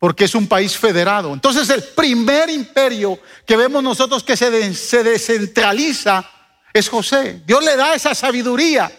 [0.00, 1.35] porque es un país federado.
[1.35, 6.29] Entonces el primer imperio que vemos nosotros que se, descentraliza
[6.72, 7.42] es José.
[7.46, 8.90] Dios le da esa sabiduría.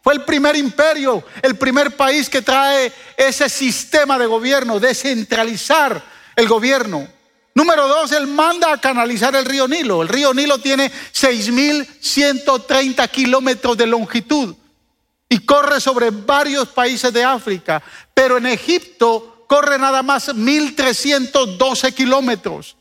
[0.00, 6.00] Fue el primer imperio, el primer país que trae ese sistema de gobierno, descentralizar
[6.36, 7.08] el gobierno.
[7.54, 10.02] Número dos, él manda a canalizar el río Nilo.
[10.02, 14.56] El río Nilo tiene 6.130 kilómetros de longitud
[15.28, 17.80] y corre sobre varios países de África.
[18.12, 22.76] Pero en Egipto corre nada más 1312 kilómetros.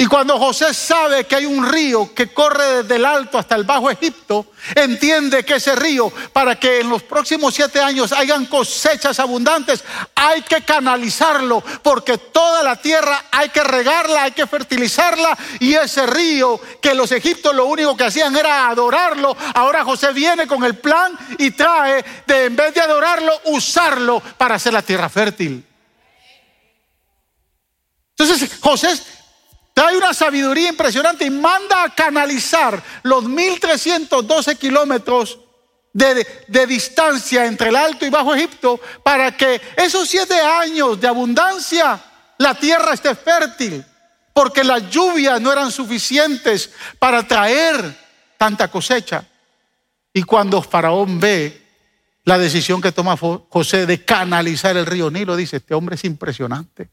[0.00, 3.64] Y cuando José sabe que hay un río que corre desde el alto hasta el
[3.64, 9.20] bajo Egipto, entiende que ese río, para que en los próximos siete años hayan cosechas
[9.20, 9.84] abundantes,
[10.14, 15.36] hay que canalizarlo, porque toda la tierra hay que regarla, hay que fertilizarla.
[15.58, 20.46] Y ese río que los egipcios lo único que hacían era adorarlo, ahora José viene
[20.46, 25.10] con el plan y trae de en vez de adorarlo, usarlo para hacer la tierra
[25.10, 25.62] fértil.
[28.16, 29.19] Entonces José
[29.80, 35.38] trae una sabiduría impresionante y manda a canalizar los 1312 kilómetros
[35.90, 41.08] de, de, distancia entre el Alto y Bajo Egipto para que esos siete años de
[41.08, 41.98] abundancia
[42.36, 43.82] la tierra esté fértil,
[44.34, 47.82] porque las lluvias no eran suficientes para traer
[48.36, 49.24] tanta cosecha.
[50.12, 51.58] Y cuando Faraón ve
[52.24, 56.90] la decisión que toma José de canalizar el río Nilo, dice, este hombre es impresionante.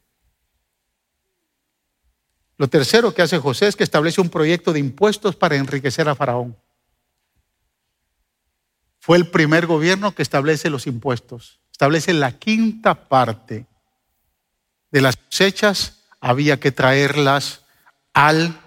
[2.58, 6.16] Lo tercero que hace José es que establece un proyecto de impuestos para enriquecer a
[6.16, 6.58] Faraón.
[9.00, 11.60] Fue el primer gobierno que establece los impuestos.
[11.72, 13.68] Establece la quinta parte
[14.92, 17.64] de las cosechas, había que traerlas
[18.14, 18.60] al,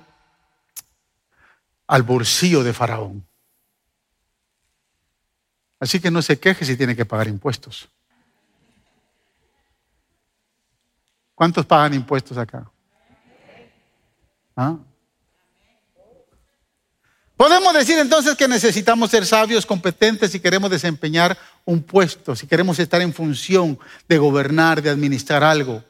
[1.89, 3.27] al bolsillo de Faraón.
[5.81, 7.89] Así que no se queje si tiene que pagar impuestos.
[11.35, 12.71] ¿Cuántos pagan impuestos acá?
[14.57, 14.79] ¿Ah?
[17.41, 22.79] Podemos decir entonces que necesitamos ser sabios, competentes si queremos desempeñar un puesto, si queremos
[22.79, 25.83] estar en función de gobernar, de administrar algo.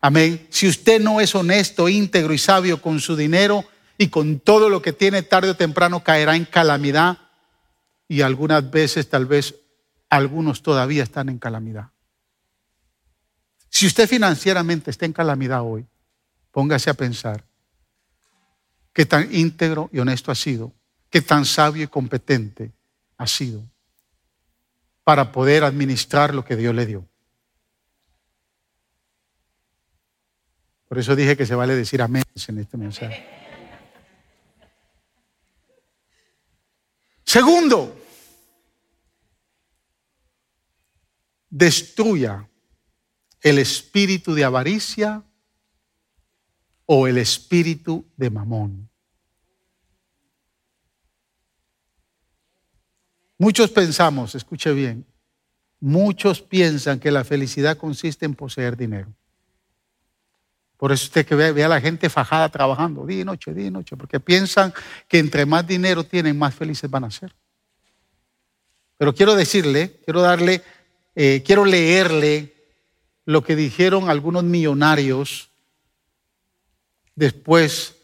[0.00, 0.46] Amén.
[0.48, 3.66] Si usted no es honesto, íntegro y sabio con su dinero
[3.98, 7.18] y con todo lo que tiene, tarde o temprano caerá en calamidad
[8.08, 9.54] y algunas veces tal vez
[10.08, 11.90] algunos todavía están en calamidad.
[13.68, 15.84] Si usted financieramente está en calamidad hoy,
[16.50, 17.44] póngase a pensar
[18.92, 20.72] qué tan íntegro y honesto ha sido,
[21.10, 22.72] qué tan sabio y competente
[23.16, 23.62] ha sido
[25.04, 27.08] para poder administrar lo que Dios le dio.
[30.88, 33.24] Por eso dije que se vale decir amén en este mensaje.
[37.24, 37.98] Segundo,
[41.48, 42.46] destruya
[43.40, 45.24] el espíritu de avaricia
[46.94, 48.86] o el espíritu de mamón.
[53.38, 55.06] Muchos pensamos, escuche bien,
[55.80, 59.10] muchos piensan que la felicidad consiste en poseer dinero.
[60.76, 63.70] Por eso usted que ve, a la gente fajada trabajando día y noche, día y
[63.70, 64.74] noche, porque piensan
[65.08, 67.34] que entre más dinero tienen, más felices van a ser.
[68.98, 70.62] Pero quiero decirle, quiero darle,
[71.14, 72.52] eh, quiero leerle
[73.24, 75.51] lo que dijeron algunos millonarios
[77.14, 77.96] después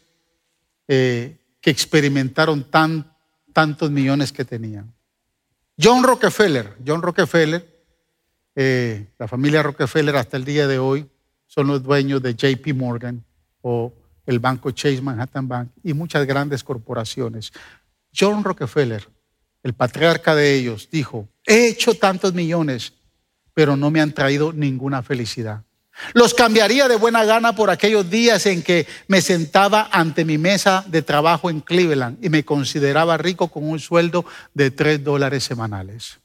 [0.87, 3.13] eh, que experimentaron tan,
[3.53, 4.93] tantos millones que tenían.
[5.81, 7.65] John Rockefeller, John Rockefeller,
[8.55, 11.09] eh, la familia Rockefeller hasta el día de hoy
[11.45, 13.23] son los dueños de JP Morgan
[13.61, 13.93] o
[14.25, 17.51] el banco Chase Manhattan Bank y muchas grandes corporaciones.
[18.13, 19.07] John Rockefeller,
[19.63, 22.93] el patriarca de ellos, dijo, he hecho tantos millones,
[23.53, 25.63] pero no me han traído ninguna felicidad.
[26.13, 30.83] Los cambiaría de buena gana por aquellos días en que me sentaba ante mi mesa
[30.87, 36.19] de trabajo en Cleveland y me consideraba rico con un sueldo de tres dólares semanales.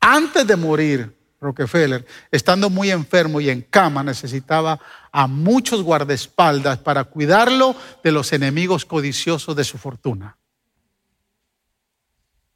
[0.00, 4.80] Antes de morir, Rockefeller, estando muy enfermo y en cama, necesitaba
[5.12, 10.37] a muchos guardaespaldas para cuidarlo de los enemigos codiciosos de su fortuna.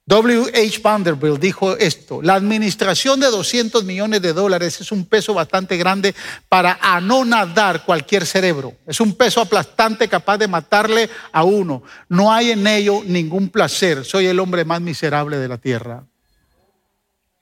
[0.05, 0.51] W.
[0.53, 0.81] H.
[0.83, 6.13] Vanderbilt dijo esto, la administración de 200 millones de dólares es un peso bastante grande
[6.49, 8.75] para anonadar cualquier cerebro.
[8.85, 11.85] Es un peso aplastante capaz de matarle a uno.
[12.09, 14.05] No hay en ello ningún placer.
[14.05, 16.05] Soy el hombre más miserable de la tierra.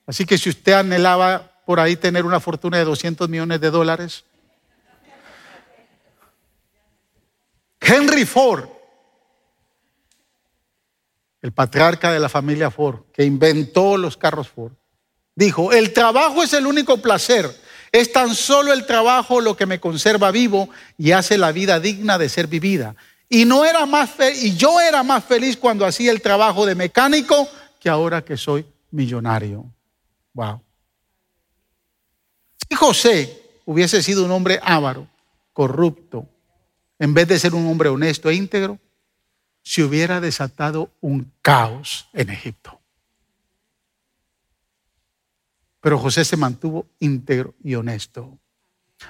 [0.05, 4.23] Así que si usted anhelaba por ahí tener una fortuna de 200 millones de dólares,
[7.79, 8.65] Henry Ford
[11.41, 14.73] el patriarca de la familia Ford, que inventó los carros Ford,
[15.35, 17.49] dijo, el trabajo es el único placer,
[17.91, 22.17] es tan solo el trabajo lo que me conserva vivo y hace la vida digna
[22.17, 22.95] de ser vivida.
[23.27, 24.11] Y, no era más
[24.41, 27.47] y yo era más feliz cuando hacía el trabajo de mecánico
[27.79, 29.65] que ahora que soy millonario.
[30.33, 30.61] Wow.
[32.69, 35.07] Si José hubiese sido un hombre avaro,
[35.53, 36.27] corrupto,
[36.99, 38.79] en vez de ser un hombre honesto e íntegro,
[39.63, 42.79] se hubiera desatado un caos en Egipto.
[45.79, 48.37] Pero José se mantuvo íntegro y honesto.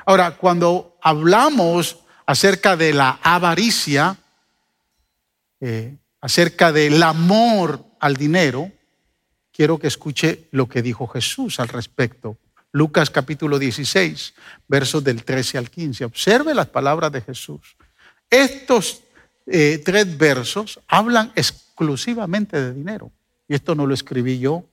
[0.05, 4.17] Ahora, cuando hablamos acerca de la avaricia,
[5.59, 8.71] eh, acerca del amor al dinero,
[9.51, 12.37] quiero que escuche lo que dijo Jesús al respecto.
[12.71, 14.33] Lucas capítulo 16,
[14.67, 16.05] versos del 13 al 15.
[16.05, 17.75] Observe las palabras de Jesús.
[18.29, 19.01] Estos
[19.51, 23.11] eh, tres versos hablan exclusivamente de dinero.
[23.47, 24.65] Y esto no lo escribí yo,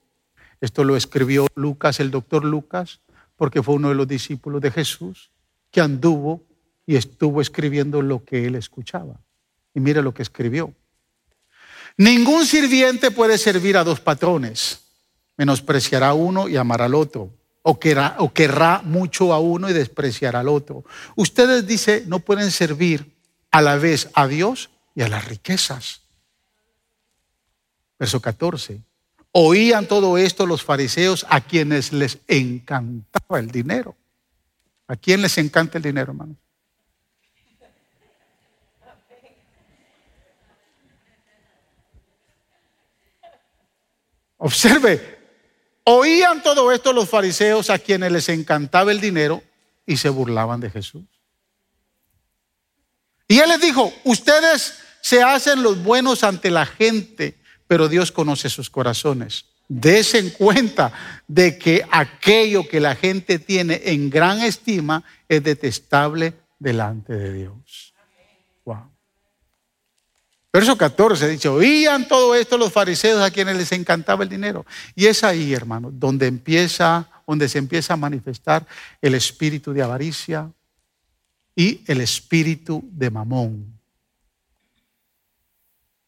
[0.61, 2.99] esto lo escribió Lucas, el doctor Lucas,
[3.35, 5.31] porque fue uno de los discípulos de Jesús
[5.71, 6.43] que anduvo
[6.85, 9.19] y estuvo escribiendo lo que él escuchaba.
[9.73, 10.73] Y mire lo que escribió.
[11.97, 14.79] Ningún sirviente puede servir a dos patrones.
[15.37, 17.31] Menospreciará a uno y amará al otro.
[17.61, 20.83] O querrá, o querrá mucho a uno y despreciará al otro.
[21.15, 23.18] Ustedes, dice, no pueden servir
[23.51, 26.01] a la vez a Dios y a las riquezas.
[27.97, 28.81] Verso 14.
[29.31, 33.95] Oían todo esto los fariseos a quienes les encantaba el dinero.
[34.87, 36.37] ¿A quién les encanta el dinero, hermanos?
[44.37, 45.19] Observe,
[45.83, 49.43] oían todo esto los fariseos a quienes les encantaba el dinero
[49.85, 51.18] y se burlaban de Jesús.
[53.31, 58.49] Y él les dijo, ustedes se hacen los buenos ante la gente, pero Dios conoce
[58.49, 59.45] sus corazones.
[59.67, 60.91] Desen cuenta
[61.27, 67.93] de que aquello que la gente tiene en gran estima es detestable delante de Dios.
[68.65, 68.89] Wow.
[70.51, 74.65] Verso 14 dice, oían todo esto los fariseos a quienes les encantaba el dinero.
[74.95, 78.65] Y es ahí, hermano, donde empieza, donde se empieza a manifestar
[79.03, 80.51] el espíritu de avaricia,
[81.59, 83.77] y el espíritu de Mamón.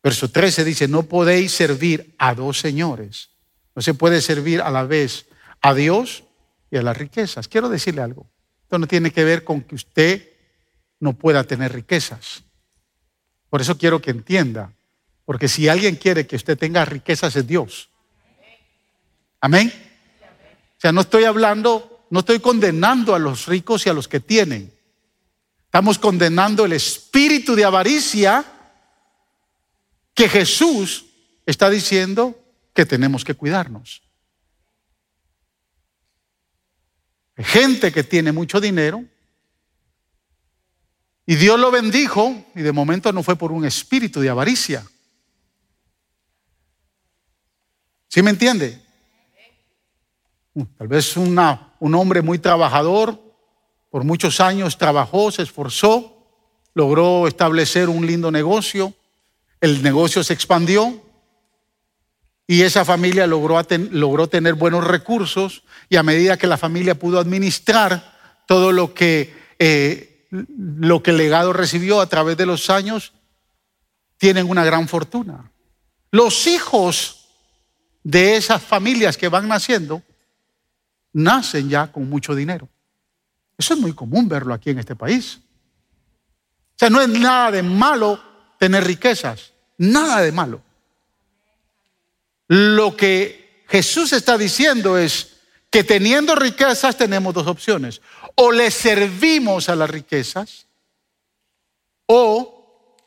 [0.01, 3.31] Verso 13 dice, no podéis servir a dos señores.
[3.75, 5.25] No se puede servir a la vez
[5.61, 6.23] a Dios
[6.71, 7.49] y a las riquezas.
[7.49, 8.29] Quiero decirle algo.
[8.63, 10.29] Esto no tiene que ver con que usted
[11.01, 12.45] no pueda tener riquezas.
[13.49, 14.71] Por eso quiero que entienda.
[15.25, 17.89] Porque si alguien quiere que usted tenga riquezas es Dios.
[19.41, 19.69] Amén.
[20.77, 24.21] O sea, no estoy hablando, no estoy condenando a los ricos y a los que
[24.21, 24.79] tienen.
[25.71, 28.43] Estamos condenando el espíritu de avaricia
[30.13, 31.05] que Jesús
[31.45, 32.37] está diciendo
[32.73, 34.01] que tenemos que cuidarnos.
[37.37, 39.05] Hay gente que tiene mucho dinero
[41.25, 44.85] y Dios lo bendijo y de momento no fue por un espíritu de avaricia.
[48.09, 48.77] ¿Sí me entiende?
[50.77, 51.39] Tal vez un
[51.95, 53.30] hombre muy trabajador
[53.91, 56.17] por muchos años trabajó, se esforzó,
[56.73, 58.93] logró establecer un lindo negocio,
[59.59, 61.01] el negocio se expandió
[62.47, 63.61] y esa familia logró,
[63.91, 68.17] logró tener buenos recursos y a medida que la familia pudo administrar
[68.47, 73.11] todo lo que, eh, lo que el legado recibió a través de los años,
[74.17, 75.51] tienen una gran fortuna.
[76.11, 77.27] Los hijos
[78.03, 80.01] de esas familias que van naciendo
[81.11, 82.69] nacen ya con mucho dinero.
[83.61, 85.37] Eso es muy común verlo aquí en este país.
[85.37, 88.19] O sea, no es nada de malo
[88.57, 90.63] tener riquezas, nada de malo.
[92.47, 98.01] Lo que Jesús está diciendo es que teniendo riquezas tenemos dos opciones.
[98.33, 100.65] O le servimos a las riquezas
[102.07, 102.97] o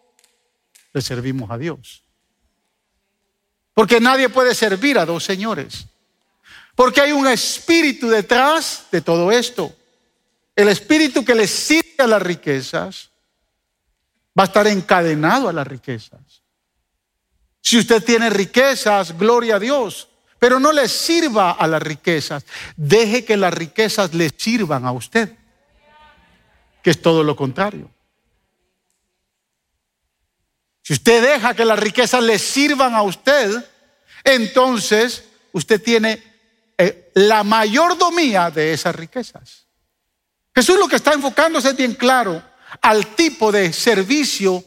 [0.93, 2.05] le servimos a Dios.
[3.73, 5.87] Porque nadie puede servir a dos señores.
[6.77, 9.75] Porque hay un espíritu detrás de todo esto.
[10.57, 13.11] El espíritu que le sirve a las riquezas
[14.39, 16.43] va a estar encadenado a las riquezas.
[17.61, 20.09] Si usted tiene riquezas, gloria a Dios.
[20.39, 22.45] Pero no le sirva a las riquezas.
[22.77, 25.35] Deje que las riquezas le sirvan a usted.
[26.83, 27.91] Que es todo lo contrario.
[30.83, 33.65] Si usted deja que las riquezas le sirvan a usted,
[34.23, 36.23] entonces usted tiene
[36.77, 39.64] eh, la mayordomía de esas riquezas.
[40.55, 42.43] Jesús lo que está enfocándose es bien claro
[42.81, 44.65] al tipo de servicio,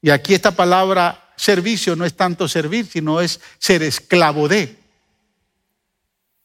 [0.00, 4.78] y aquí esta palabra servicio no es tanto servir, sino es ser esclavo de.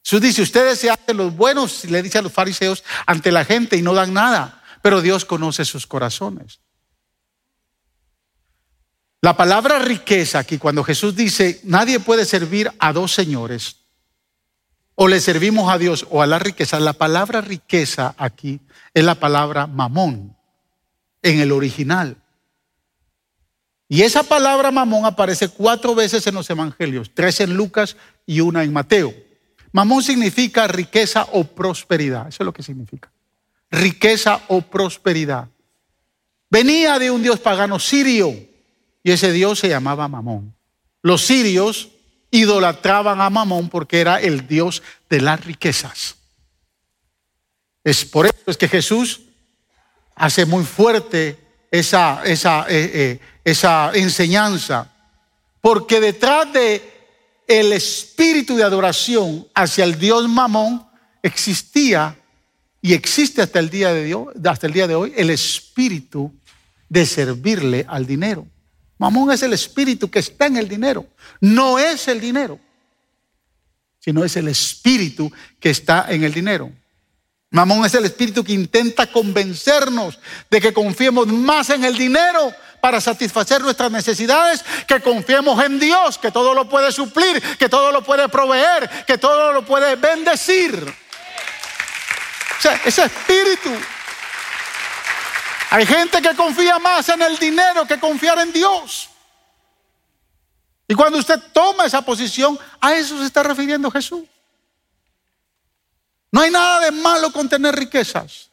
[0.03, 3.77] Jesús dice, ustedes se hacen los buenos, le dice a los fariseos, ante la gente
[3.77, 6.59] y no dan nada, pero Dios conoce sus corazones.
[9.21, 13.80] La palabra riqueza aquí, cuando Jesús dice, nadie puede servir a dos señores,
[15.03, 18.59] o le servimos a Dios o a la riqueza, la palabra riqueza aquí
[18.93, 20.37] es la palabra mamón
[21.23, 22.17] en el original.
[23.89, 27.97] Y esa palabra mamón aparece cuatro veces en los evangelios, tres en Lucas
[28.27, 29.11] y una en Mateo.
[29.71, 33.11] Mamón significa riqueza o prosperidad, eso es lo que significa.
[33.71, 35.47] Riqueza o prosperidad.
[36.47, 38.35] Venía de un dios pagano sirio
[39.01, 40.53] y ese dios se llamaba Mamón.
[41.01, 41.89] Los sirios
[42.31, 46.15] idolatraban a Mamón porque era el dios de las riquezas.
[47.83, 49.21] Es por eso es que Jesús
[50.15, 51.37] hace muy fuerte
[51.69, 54.91] esa, esa, eh, eh, esa enseñanza,
[55.61, 56.91] porque detrás de
[57.47, 60.87] espíritu de adoración hacia el Dios Mamón
[61.21, 62.15] existía
[62.81, 66.33] y existe hasta el día de, Dios, hasta el día de hoy el espíritu
[66.89, 68.47] de servirle al dinero.
[69.01, 71.07] Mamón es el espíritu que está en el dinero,
[71.39, 72.59] no es el dinero,
[73.97, 76.71] sino es el espíritu que está en el dinero.
[77.49, 80.19] Mamón es el espíritu que intenta convencernos
[80.51, 86.19] de que confiemos más en el dinero para satisfacer nuestras necesidades, que confiemos en Dios,
[86.19, 90.75] que todo lo puede suplir, que todo lo puede proveer, que todo lo puede bendecir.
[92.59, 93.71] O sea, ese espíritu.
[95.71, 99.09] Hay gente que confía más en el dinero que confiar en Dios.
[100.85, 104.25] Y cuando usted toma esa posición, a eso se está refiriendo Jesús.
[106.29, 108.49] No hay nada de malo con tener riquezas.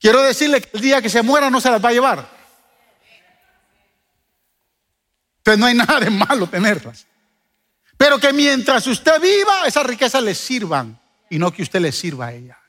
[0.00, 2.26] Quiero decirle que el día que se muera no se las va a llevar.
[5.36, 7.06] Entonces no hay nada de malo tenerlas.
[7.98, 10.98] Pero que mientras usted viva, esas riquezas le sirvan
[11.28, 12.65] y no que usted le sirva a ellas.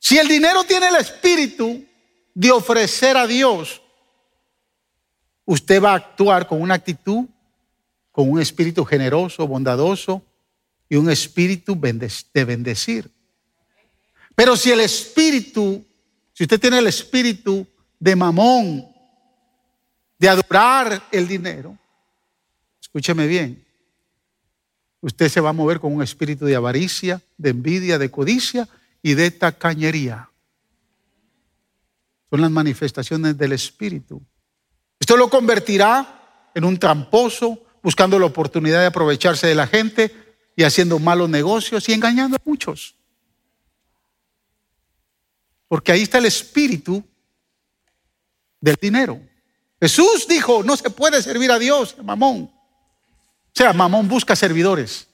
[0.00, 1.84] Si el dinero tiene el espíritu
[2.34, 3.82] de ofrecer a Dios,
[5.44, 7.26] usted va a actuar con una actitud,
[8.10, 10.22] con un espíritu generoso, bondadoso,
[10.88, 13.10] y un espíritu de bendecir.
[14.34, 15.84] Pero si el espíritu,
[16.32, 17.64] si usted tiene el espíritu
[17.98, 18.86] de mamón,
[20.18, 21.78] de adorar el dinero,
[22.80, 23.64] escúcheme bien,
[25.02, 28.66] usted se va a mover con un espíritu de avaricia, de envidia, de codicia
[29.02, 30.30] y de tacañería.
[32.30, 34.22] Son las manifestaciones del espíritu.
[34.98, 40.14] Esto lo convertirá en un tramposo, buscando la oportunidad de aprovecharse de la gente,
[40.56, 42.94] y haciendo malos negocios y engañando a muchos.
[45.68, 47.02] Porque ahí está el espíritu
[48.60, 49.20] del dinero.
[49.80, 52.42] Jesús dijo, no se puede servir a Dios, mamón.
[52.42, 55.08] O sea, mamón busca servidores.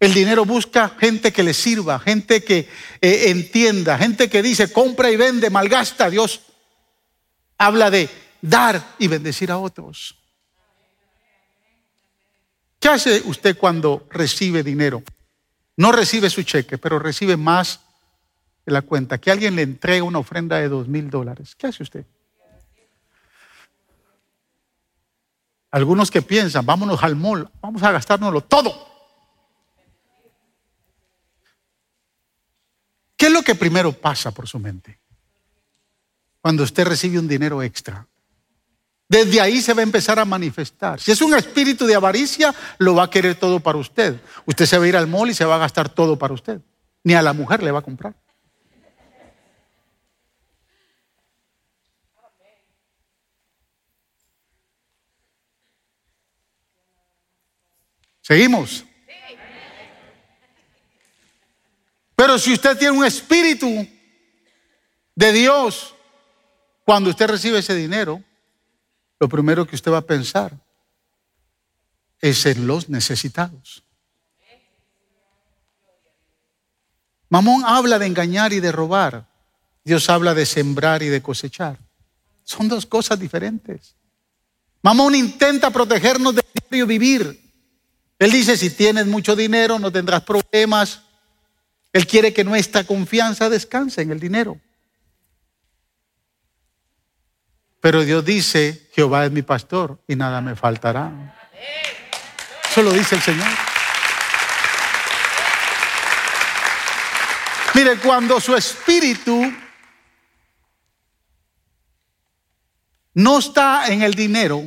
[0.00, 2.66] El dinero busca gente que le sirva, gente que
[3.02, 6.08] eh, entienda, gente que dice, compra y vende, malgasta.
[6.08, 6.40] Dios
[7.58, 8.08] habla de
[8.40, 10.16] dar y bendecir a otros.
[12.78, 15.02] ¿Qué hace usted cuando recibe dinero?
[15.76, 17.80] No recibe su cheque, pero recibe más
[18.64, 19.18] de la cuenta.
[19.18, 21.54] Que alguien le entregue una ofrenda de dos mil dólares.
[21.56, 22.06] ¿Qué hace usted?
[25.70, 28.90] Algunos que piensan, vámonos al mall, vamos a gastárnoslo todo.
[33.20, 34.98] ¿Qué es lo que primero pasa por su mente?
[36.42, 38.06] Cuando usted recibe un dinero extra.
[39.08, 41.00] Desde ahí se va a empezar a manifestar.
[41.00, 44.20] Si es un espíritu de avaricia, lo va a querer todo para usted.
[44.44, 46.60] Usted se va a ir al mall y se va a gastar todo para usted.
[47.02, 48.14] Ni a la mujer le va a comprar.
[58.20, 58.84] Seguimos.
[62.20, 63.88] Pero si usted tiene un espíritu
[65.14, 65.94] de Dios,
[66.84, 68.22] cuando usted recibe ese dinero,
[69.18, 70.52] lo primero que usted va a pensar
[72.20, 73.84] es en los necesitados.
[77.30, 79.26] Mamón habla de engañar y de robar.
[79.82, 81.78] Dios habla de sembrar y de cosechar.
[82.44, 83.96] Son dos cosas diferentes.
[84.82, 87.50] Mamón intenta protegernos del diario vivir.
[88.18, 91.00] Él dice, si tienes mucho dinero no tendrás problemas.
[91.92, 94.60] Él quiere que nuestra confianza descanse en el dinero.
[97.80, 101.34] Pero Dios dice, Jehová es mi pastor y nada me faltará.
[102.70, 103.48] Eso lo dice el Señor.
[107.74, 109.50] Mire, cuando su espíritu
[113.14, 114.62] no está en el dinero,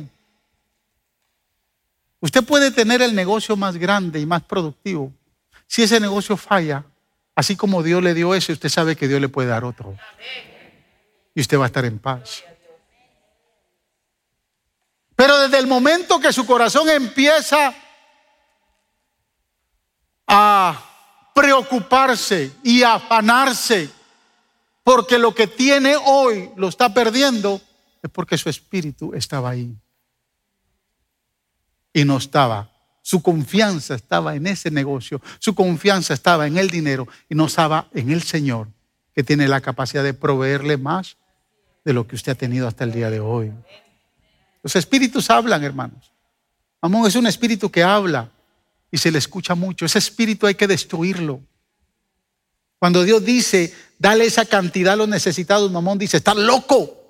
[2.20, 5.12] usted puede tener el negocio más grande y más productivo.
[5.66, 6.84] Si ese negocio falla,
[7.34, 9.96] así como Dios le dio ese, usted sabe que Dios le puede dar otro.
[11.34, 12.44] Y usted va a estar en paz.
[15.16, 17.74] Pero desde el momento que su corazón empieza
[20.26, 23.90] a preocuparse y a afanarse
[24.84, 27.60] porque lo que tiene hoy lo está perdiendo,
[28.02, 29.74] es porque su espíritu estaba ahí.
[31.92, 32.70] Y no estaba.
[33.06, 37.86] Su confianza estaba en ese negocio, su confianza estaba en el dinero y no estaba
[37.92, 38.68] en el Señor,
[39.14, 41.18] que tiene la capacidad de proveerle más
[41.84, 43.52] de lo que usted ha tenido hasta el día de hoy.
[44.62, 46.12] Los espíritus hablan, hermanos.
[46.80, 48.30] Amón es un espíritu que habla
[48.90, 49.84] y se le escucha mucho.
[49.84, 51.42] Ese espíritu hay que destruirlo.
[52.78, 57.02] Cuando Dios dice, dale esa cantidad a los necesitados, mamón dice, estás loco.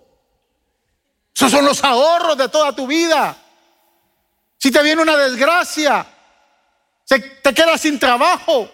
[1.32, 3.43] Esos son los ahorros de toda tu vida.
[4.64, 6.06] Si te viene una desgracia,
[7.06, 8.66] te quedas sin trabajo.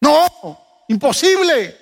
[0.00, 0.26] No,
[0.88, 1.78] imposible.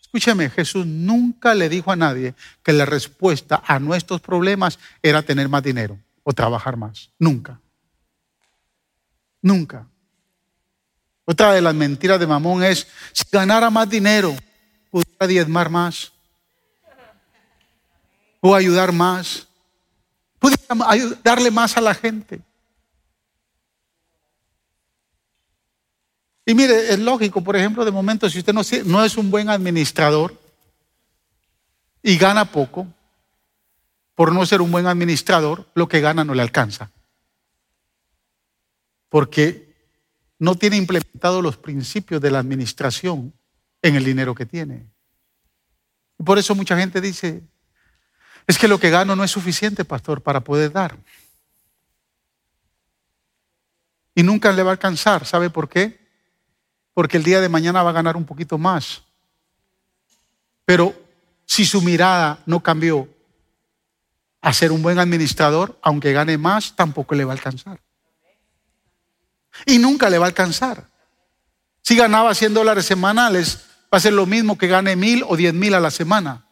[0.00, 5.48] Escúcheme, Jesús nunca le dijo a nadie que la respuesta a nuestros problemas era tener
[5.48, 7.10] más dinero o trabajar más.
[7.18, 7.60] Nunca.
[9.42, 9.88] Nunca.
[11.24, 14.36] Otra de las mentiras de Mamón es, si ganara más dinero,
[14.88, 16.12] pudiera diezmar más.
[18.38, 19.43] O ayudar más.
[20.44, 22.38] Pudiera darle más a la gente.
[26.44, 29.48] Y mire, es lógico, por ejemplo, de momento, si usted no, no es un buen
[29.48, 30.38] administrador
[32.02, 32.86] y gana poco,
[34.14, 36.90] por no ser un buen administrador, lo que gana no le alcanza.
[39.08, 39.74] Porque
[40.38, 43.32] no tiene implementado los principios de la administración
[43.80, 44.84] en el dinero que tiene.
[46.18, 47.42] Y por eso mucha gente dice,
[48.46, 50.96] es que lo que gano no es suficiente, pastor, para poder dar.
[54.14, 55.26] Y nunca le va a alcanzar.
[55.26, 56.04] ¿Sabe por qué?
[56.94, 59.02] porque el día de mañana va a ganar un poquito más.
[60.64, 60.94] Pero
[61.44, 63.08] si su mirada no cambió
[64.40, 67.80] a ser un buen administrador, aunque gane más, tampoco le va a alcanzar.
[69.66, 70.88] Y nunca le va a alcanzar.
[71.82, 75.52] Si ganaba 100 dólares semanales, va a ser lo mismo que gane mil o diez
[75.52, 76.43] mil a la semana.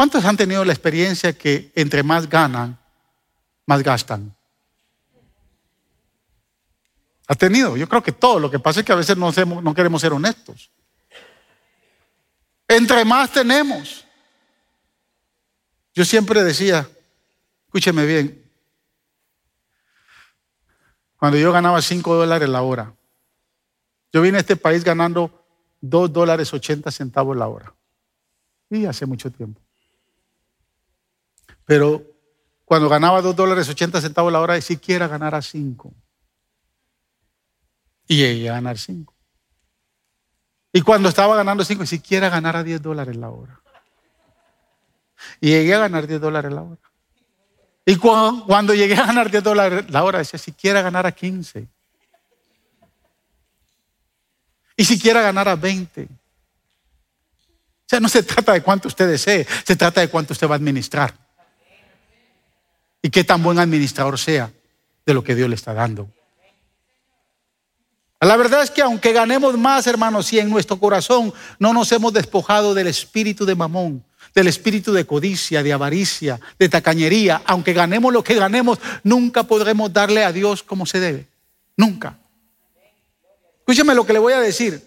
[0.00, 2.78] ¿Cuántos han tenido la experiencia que entre más ganan,
[3.66, 4.34] más gastan?
[7.26, 7.76] ¿Ha tenido?
[7.76, 8.40] Yo creo que todo.
[8.40, 9.30] Lo que pasa es que a veces no,
[9.60, 10.70] no queremos ser honestos.
[12.66, 14.06] Entre más tenemos.
[15.92, 16.88] Yo siempre decía,
[17.66, 18.50] escúcheme bien,
[21.18, 22.94] cuando yo ganaba 5 dólares la hora,
[24.14, 25.44] yo vine a este país ganando
[25.82, 27.74] 2 dólares 80 centavos la hora.
[28.70, 29.60] Y hace mucho tiempo.
[31.70, 32.02] Pero
[32.64, 35.94] cuando ganaba 2 dólares 80 centavos la hora, ni siquiera ganara 5.
[38.08, 39.14] Y llegué a ganar 5.
[40.72, 43.60] Y cuando estaba ganando 5, siquiera ganara 10 dólares la hora.
[45.40, 46.80] Y llegué a ganar 10 dólares la hora.
[47.86, 51.68] Y cuando, llegué a ganar 10 dólares la hora, decía, siquiera ganara 15.
[54.76, 56.02] Y siquiera ganara 20.
[56.02, 56.08] O
[57.86, 60.58] sea, no se trata de cuánto usted desee, se trata de cuánto usted va a
[60.58, 61.29] administrar.
[63.02, 64.52] Y qué tan buen administrador sea
[65.06, 66.08] de lo que Dios le está dando.
[68.20, 72.12] La verdad es que aunque ganemos más, hermanos, y en nuestro corazón no nos hemos
[72.12, 78.12] despojado del espíritu de mamón, del espíritu de codicia, de avaricia, de tacañería, aunque ganemos
[78.12, 81.28] lo que ganemos, nunca podremos darle a Dios como se debe.
[81.78, 82.18] Nunca.
[83.60, 84.86] Escúcheme lo que le voy a decir.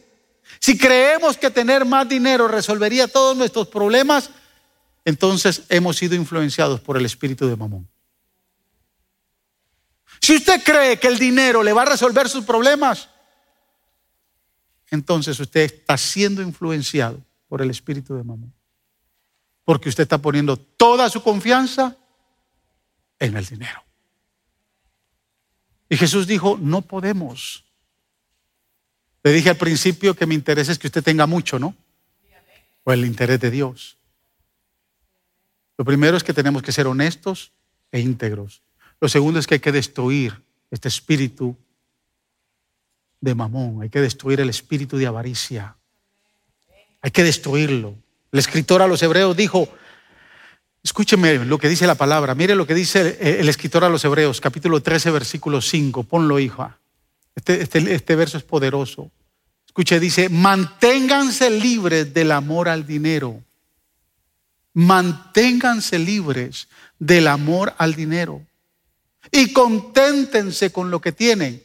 [0.59, 4.30] Si creemos que tener más dinero resolvería todos nuestros problemas,
[5.05, 7.88] entonces hemos sido influenciados por el espíritu de mamón.
[10.24, 13.09] Si usted cree que el dinero le va a resolver sus problemas,
[14.89, 18.53] entonces usted está siendo influenciado por el espíritu de mamón.
[19.65, 21.97] Porque usted está poniendo toda su confianza
[23.19, 23.84] en el dinero.
[25.89, 27.65] Y Jesús dijo, no podemos.
[29.24, 31.76] Le dije al principio que mi interés es que usted tenga mucho, ¿no?
[32.86, 33.97] o el interés de Dios.
[35.78, 37.51] Lo primero es que tenemos que ser honestos
[37.91, 38.61] e íntegros.
[39.04, 40.41] Lo segundo es que hay que destruir
[40.72, 41.58] este espíritu
[43.20, 45.76] de mamón, hay que destruir el espíritu de avaricia.
[47.01, 47.95] Hay que destruirlo.
[48.32, 49.68] El escritor a los hebreos dijo,
[50.82, 54.39] escúcheme lo que dice la palabra, mire lo que dice el escritor a los hebreos,
[54.39, 56.80] capítulo 13, versículo 5, ponlo hija.
[57.36, 59.12] Este, este, este verso es poderoso.
[59.66, 63.43] Escuche, dice, manténganse libres del amor al dinero.
[64.72, 68.41] Manténganse libres del amor al dinero.
[69.32, 71.63] Y conténtense con lo que tienen.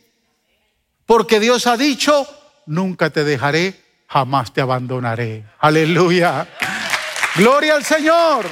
[1.07, 2.27] Porque Dios ha dicho,
[2.67, 5.45] nunca te dejaré, jamás te abandonaré.
[5.59, 6.47] Aleluya.
[7.37, 8.47] Gloria al Señor.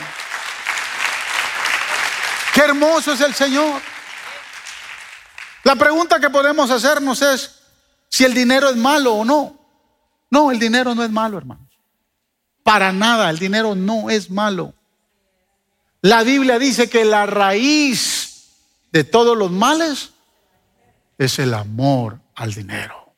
[2.55, 3.83] Qué hermoso es el Señor.
[5.65, 7.57] La pregunta que podemos hacernos es,
[8.09, 9.59] si el dinero es malo o no.
[10.31, 11.67] No, el dinero no es malo, hermanos.
[12.63, 14.73] Para nada, el dinero no es malo.
[16.01, 18.16] La Biblia dice que la raíz
[18.97, 20.11] de todos los males
[21.19, 23.15] es el amor al dinero.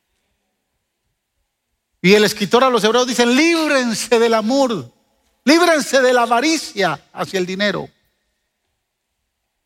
[2.01, 4.91] Y el escritor a los hebreos dice, líbrense del amor,
[5.45, 7.89] líbrense de la avaricia hacia el dinero,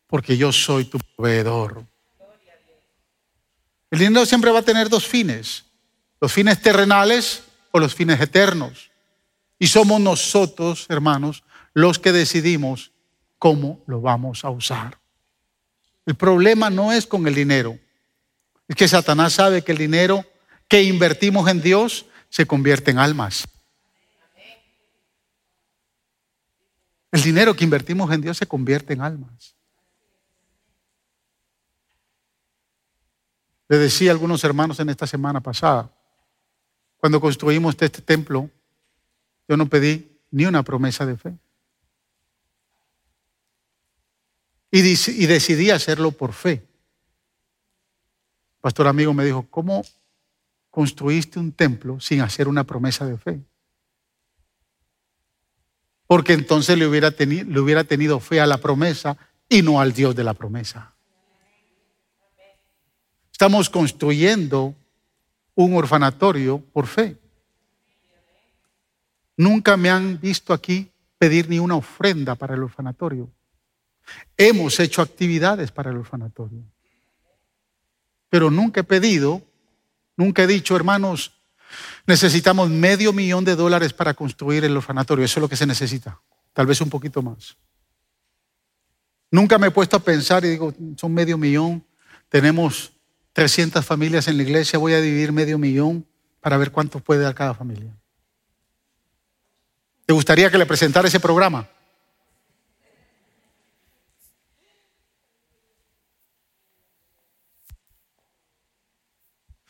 [0.06, 1.84] porque yo soy tu proveedor.
[3.90, 5.64] El dinero siempre va a tener dos fines,
[6.20, 7.42] los fines terrenales
[7.72, 8.92] o los fines eternos.
[9.58, 11.42] Y somos nosotros, hermanos,
[11.72, 12.92] los que decidimos
[13.36, 15.03] cómo lo vamos a usar.
[16.06, 17.78] El problema no es con el dinero.
[18.68, 20.24] Es que Satanás sabe que el dinero
[20.68, 23.46] que invertimos en Dios se convierte en almas.
[27.12, 29.54] El dinero que invertimos en Dios se convierte en almas.
[33.68, 35.90] Le decía a algunos hermanos en esta semana pasada,
[36.98, 38.50] cuando construimos este templo,
[39.48, 41.34] yo no pedí ni una promesa de fe.
[44.76, 44.82] Y,
[45.26, 46.66] decidí hacerlo por fe.
[48.60, 49.84] Pastor amigo me dijo, ¿cómo
[50.68, 53.40] construiste un templo sin hacer una promesa de fe?
[56.08, 59.16] Porque entonces le hubiera, le hubiera tenido fe a la promesa
[59.48, 60.92] y no al Dios de la promesa.
[63.30, 64.74] Estamos construyendo
[65.54, 67.16] un orfanatorio por fe.
[69.36, 73.30] Nunca me han visto aquí pedir ni una ofrenda para el orfanatorio.
[74.36, 76.62] Hemos hecho actividades para el orfanatorio.
[78.28, 79.42] Pero nunca he pedido,
[80.16, 81.32] nunca he dicho, hermanos,
[82.06, 85.24] necesitamos medio millón de dólares para construir el orfanatorio.
[85.24, 86.20] Eso es lo que se necesita.
[86.52, 87.56] Tal vez un poquito más.
[89.30, 91.84] Nunca me he puesto a pensar y digo, son medio millón.
[92.28, 92.92] Tenemos
[93.32, 96.06] 300 familias en la iglesia, voy a dividir medio millón
[96.40, 97.96] para ver cuánto puede dar cada familia.
[100.06, 101.68] ¿Te gustaría que le presentara ese programa?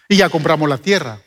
[0.09, 1.21] Y ya compramos la tierra.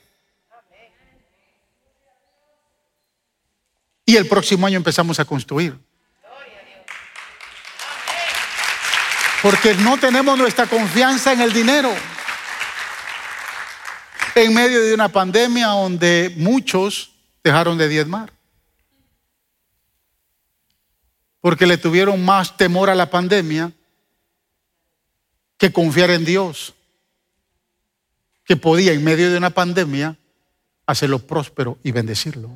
[4.06, 5.78] Y el próximo año empezamos a construir.
[9.42, 11.94] Porque no tenemos nuestra confianza en el dinero
[14.36, 17.12] en medio de una pandemia donde muchos
[17.44, 18.32] dejaron de diezmar.
[21.42, 23.72] Porque le tuvieron más temor a la pandemia
[25.58, 26.74] que confiar en Dios,
[28.48, 30.18] que podía en medio de una pandemia
[30.88, 32.50] hacerlo próspero y bendecirlo.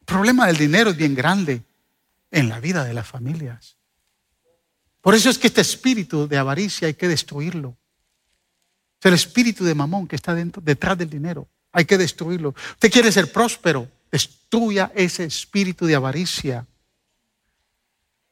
[0.00, 1.62] El problema del dinero es bien grande
[2.30, 3.76] en la vida de las familias.
[5.00, 7.76] Por eso es que este espíritu de avaricia hay que destruirlo
[9.08, 11.48] el espíritu de mamón que está dentro, detrás del dinero.
[11.72, 12.54] Hay que destruirlo.
[12.72, 16.66] Usted quiere ser próspero, destruya ese espíritu de avaricia.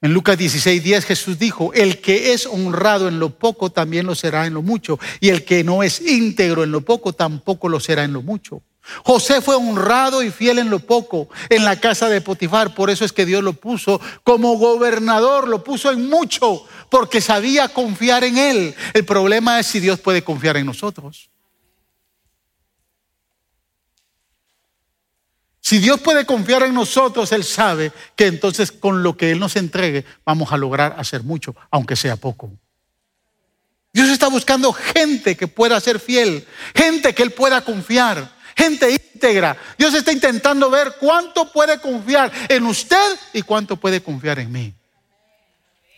[0.03, 4.17] En Lucas 16, 10 Jesús dijo, el que es honrado en lo poco también lo
[4.17, 7.79] será en lo mucho, y el que no es íntegro en lo poco tampoco lo
[7.79, 8.63] será en lo mucho.
[9.05, 13.05] José fue honrado y fiel en lo poco en la casa de Potifar, por eso
[13.05, 18.39] es que Dios lo puso como gobernador, lo puso en mucho, porque sabía confiar en
[18.39, 18.75] él.
[18.95, 21.32] El problema es si Dios puede confiar en nosotros.
[25.63, 29.57] Si Dios puede confiar en nosotros, Él sabe que entonces con lo que Él nos
[29.57, 32.51] entregue vamos a lograr hacer mucho, aunque sea poco.
[33.93, 39.57] Dios está buscando gente que pueda ser fiel, gente que Él pueda confiar gente íntegra.
[39.79, 44.75] Dios está intentando ver cuánto puede confiar en usted y cuánto puede confiar en mí.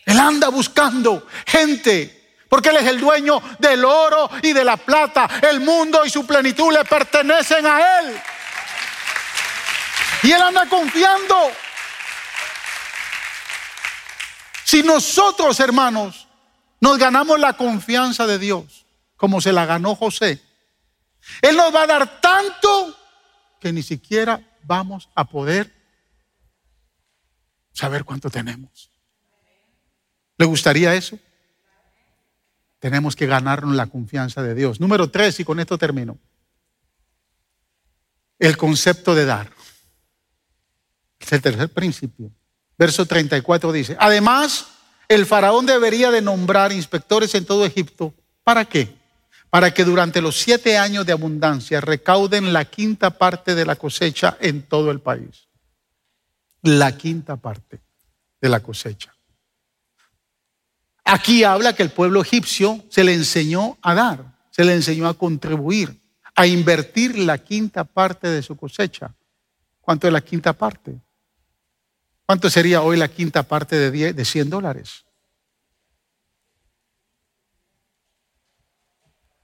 [0.05, 2.21] Él anda buscando gente.
[2.47, 5.27] Porque Él es el dueño del oro y de la plata.
[5.41, 8.21] El mundo y su plenitud le pertenecen a Él.
[10.25, 11.35] Y él anda confiando.
[14.63, 16.27] Si nosotros, hermanos,
[16.81, 20.41] nos ganamos la confianza de Dios, como se la ganó José,
[21.43, 22.97] Él nos va a dar tanto
[23.59, 25.71] que ni siquiera vamos a poder
[27.71, 28.89] saber cuánto tenemos.
[30.37, 31.19] ¿Le gustaría eso?
[32.79, 34.79] Tenemos que ganarnos la confianza de Dios.
[34.79, 36.17] Número tres, y con esto termino.
[38.39, 39.54] El concepto de dar.
[41.19, 42.31] Es el tercer principio.
[42.77, 44.67] Verso 34 dice, además,
[45.07, 48.13] el faraón debería de nombrar inspectores en todo Egipto.
[48.43, 48.95] ¿Para qué?
[49.49, 54.37] Para que durante los siete años de abundancia recauden la quinta parte de la cosecha
[54.41, 55.47] en todo el país.
[56.61, 57.81] La quinta parte
[58.41, 59.15] de la cosecha.
[61.05, 65.13] Aquí habla que el pueblo egipcio se le enseñó a dar, se le enseñó a
[65.13, 66.01] contribuir,
[66.35, 69.13] a invertir la quinta parte de su cosecha.
[69.85, 70.99] ¿Cuánto es la quinta parte?
[72.25, 75.05] ¿Cuánto sería hoy la quinta parte de, de 100 dólares?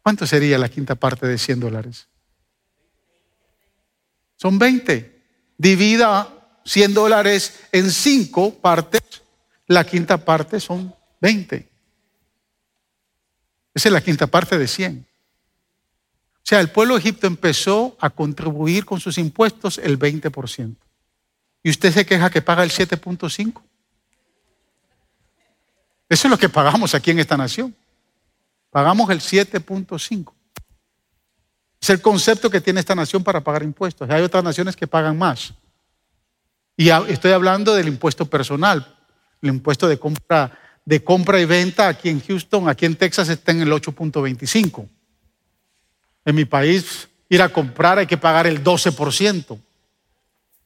[0.01, 2.07] ¿Cuánto sería la quinta parte de 100 dólares?
[4.35, 5.21] Son 20.
[5.59, 9.01] Divida 100 dólares en 5 partes,
[9.67, 11.69] la quinta parte son 20.
[13.75, 15.10] Esa es la quinta parte de 100.
[16.43, 20.75] O sea, el pueblo de Egipto empezó a contribuir con sus impuestos el 20%.
[21.63, 23.61] ¿Y usted se queja que paga el 7.5?
[26.09, 27.75] Eso es lo que pagamos aquí en esta nación.
[28.71, 30.33] Pagamos el 7.5.
[31.79, 34.09] Es el concepto que tiene esta nación para pagar impuestos.
[34.09, 35.53] Hay otras naciones que pagan más.
[36.75, 38.97] Y estoy hablando del impuesto personal,
[39.41, 43.51] el impuesto de compra, de compra y venta aquí en Houston, aquí en Texas está
[43.51, 44.87] en el 8.25.
[46.25, 49.59] En mi país, ir a comprar hay que pagar el 12%.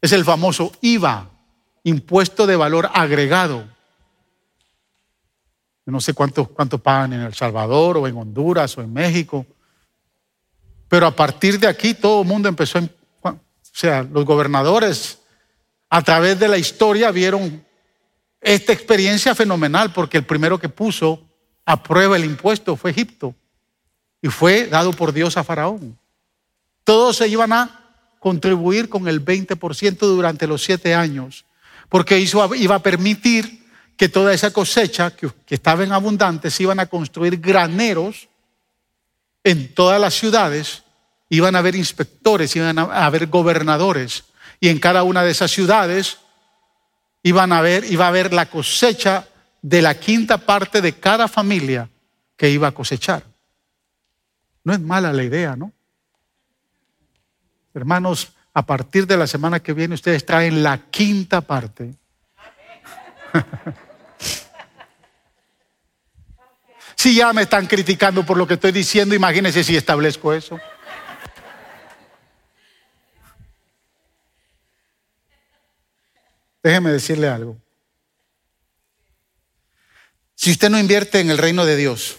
[0.01, 1.30] Es el famoso IVA,
[1.84, 3.68] impuesto de valor agregado.
[5.86, 9.45] no sé cuánto, cuánto pagan en El Salvador o en Honduras o en México.
[10.88, 15.20] Pero a partir de aquí todo el mundo empezó, o sea, los gobernadores
[15.89, 17.64] a través de la historia vieron
[18.41, 21.22] esta experiencia fenomenal porque el primero que puso
[21.66, 23.36] a prueba el impuesto fue Egipto
[24.26, 25.99] y fue dado por Dios a Faraón.
[26.84, 31.45] Todos se iban a contribuir con el 20% durante los siete años,
[31.89, 36.88] porque iba a permitir que toda esa cosecha que, estaba en abundante se iban a
[36.88, 38.28] construir graneros
[39.43, 40.82] en todas las ciudades,
[41.30, 44.23] iban a haber inspectores, iban a haber gobernadores,
[44.59, 46.17] y en cada una de esas ciudades
[47.21, 49.28] iban a ver, iba a haber la cosecha
[49.61, 51.88] de la quinta parte de cada familia
[52.36, 53.34] que iba a cosechar.
[54.66, 55.72] No es mala la idea, ¿no?
[57.74, 61.93] Hermanos, a partir de la semana que viene ustedes traen la quinta parte.
[66.95, 70.59] si ya me están criticando por lo que estoy diciendo, imagínense si establezco eso.
[76.63, 77.55] Déjeme decirle algo.
[80.34, 82.18] Si usted no invierte en el reino de Dios,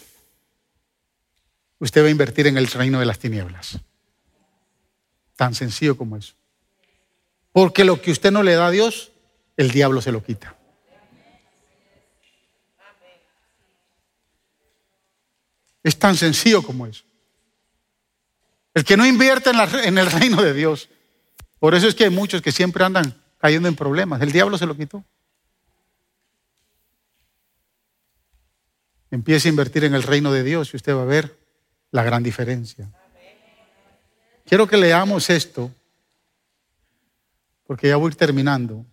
[1.79, 3.79] usted va a invertir en el reino de las tinieblas.
[5.37, 6.35] Tan sencillo como eso.
[7.53, 9.13] Porque lo que usted no le da a Dios,
[9.57, 10.57] el diablo se lo quita.
[15.83, 17.05] Es tan sencillo como eso.
[18.75, 19.51] El que no invierte
[19.85, 20.89] en, el reino de Dios.
[21.59, 24.21] Por eso es que hay muchos que siempre andan cayendo en problemas.
[24.21, 25.05] El diablo se lo quitó.
[29.11, 31.39] Empiece a invertir en el reino de Dios y usted va a ver
[31.91, 32.89] la gran diferencia.
[34.45, 35.71] Quiero que leamos esto,
[37.67, 38.85] porque ya voy terminando.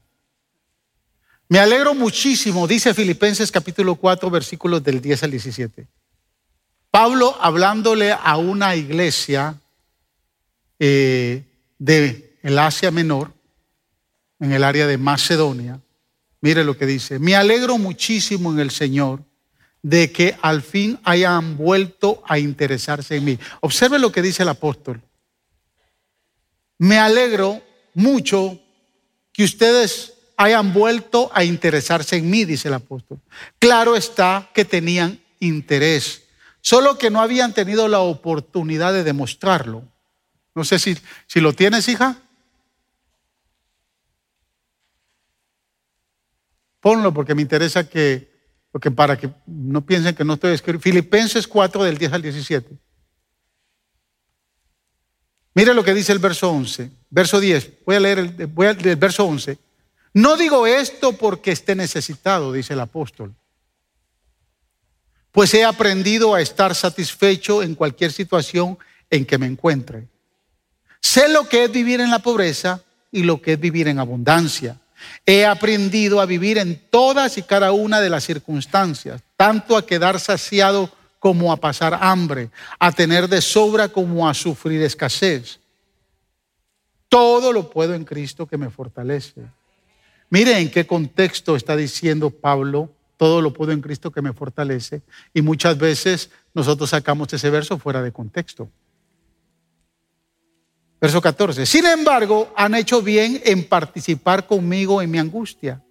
[1.48, 5.88] Me alegro muchísimo, dice Filipenses capítulo 4, versículos del 10 al 17.
[6.90, 9.60] Pablo hablándole a una iglesia
[10.80, 11.44] eh,
[11.78, 13.32] de el Asia Menor,
[14.40, 15.80] en el área de Macedonia,
[16.42, 19.24] mire lo que dice, me alegro muchísimo en el Señor
[19.84, 23.40] de que al fin hayan vuelto a interesarse en mí.
[23.62, 25.00] Observe lo que dice el apóstol
[26.84, 27.62] me alegro
[27.94, 28.60] mucho
[29.32, 33.22] que ustedes hayan vuelto a interesarse en mí, dice el apóstol.
[33.58, 36.24] Claro está que tenían interés,
[36.60, 39.84] solo que no habían tenido la oportunidad de demostrarlo.
[40.56, 42.18] No sé si, si lo tienes, hija.
[46.82, 48.33] Ponlo porque me interesa que,
[48.74, 50.82] porque para que no piensen que no estoy escribiendo.
[50.82, 52.76] Filipenses 4 del 10 al 17.
[55.54, 56.90] Mire lo que dice el verso 11.
[57.12, 59.60] verso 10, voy a leer el, verso 11.
[60.16, 63.36] No digo esto porque esté necesitado, dice el apóstol,
[65.32, 68.80] pues he aprendido a estar satisfecho en cualquier situación
[69.12, 70.08] en que me encuentre.
[71.00, 74.82] Sé lo que es vivir en la pobreza y lo que es vivir en abundancia.
[75.26, 80.20] He aprendido a vivir en todas y cada una de las circunstancias, tanto a quedar
[80.20, 82.50] saciado como a pasar hambre,
[82.80, 85.60] a tener de sobra como a sufrir escasez.
[87.08, 89.42] Todo lo puedo en Cristo que me fortalece.
[90.30, 95.02] Mire en qué contexto está diciendo Pablo, todo lo puedo en Cristo que me fortalece.
[95.34, 98.68] Y muchas veces nosotros sacamos ese verso fuera de contexto.
[101.04, 101.66] Verso 14.
[101.66, 105.84] Sin embargo, han hecho bien en participar conmigo en mi angustia.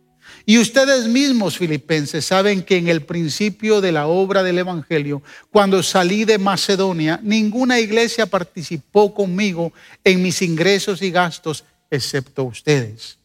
[0.47, 5.83] Y ustedes mismos, filipenses, saben que en el principio de la obra del Evangelio, cuando
[5.83, 13.19] salí de Macedonia, ninguna iglesia participó conmigo en mis ingresos y gastos, excepto ustedes.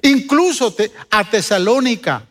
[0.00, 0.74] Incluso
[1.10, 2.26] a Tesalónica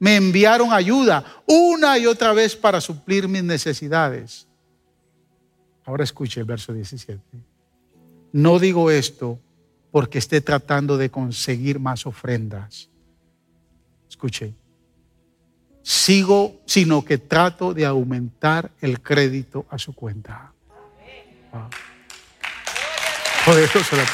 [0.00, 4.48] me enviaron ayuda una y otra vez para suplir mis necesidades.
[5.84, 7.20] Ahora escuche el verso 17.
[8.36, 9.40] No digo esto
[9.90, 12.90] porque esté tratando de conseguir más ofrendas.
[14.10, 14.52] Escuche.
[15.82, 20.52] Sigo, sino que trato de aumentar el crédito a su cuenta.
[23.46, 24.04] Poderoso la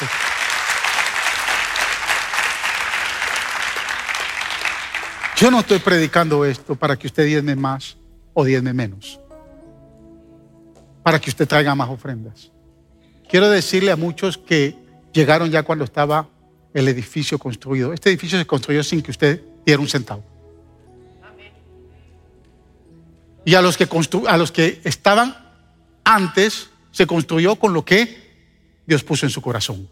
[5.35, 7.97] Yo no estoy predicando esto para que usted diezme más
[8.33, 9.19] o diezme menos.
[11.03, 12.52] Para que usted traiga más ofrendas.
[13.29, 14.75] Quiero decirle a muchos que
[15.13, 16.29] llegaron ya cuando estaba
[16.73, 17.93] el edificio construido.
[17.93, 20.23] Este edificio se construyó sin que usted diera un centavo.
[23.45, 23.87] Y a los que,
[24.27, 25.35] a los que estaban
[26.03, 28.23] antes, se construyó con lo que
[28.85, 29.87] Dios puso en su corazón.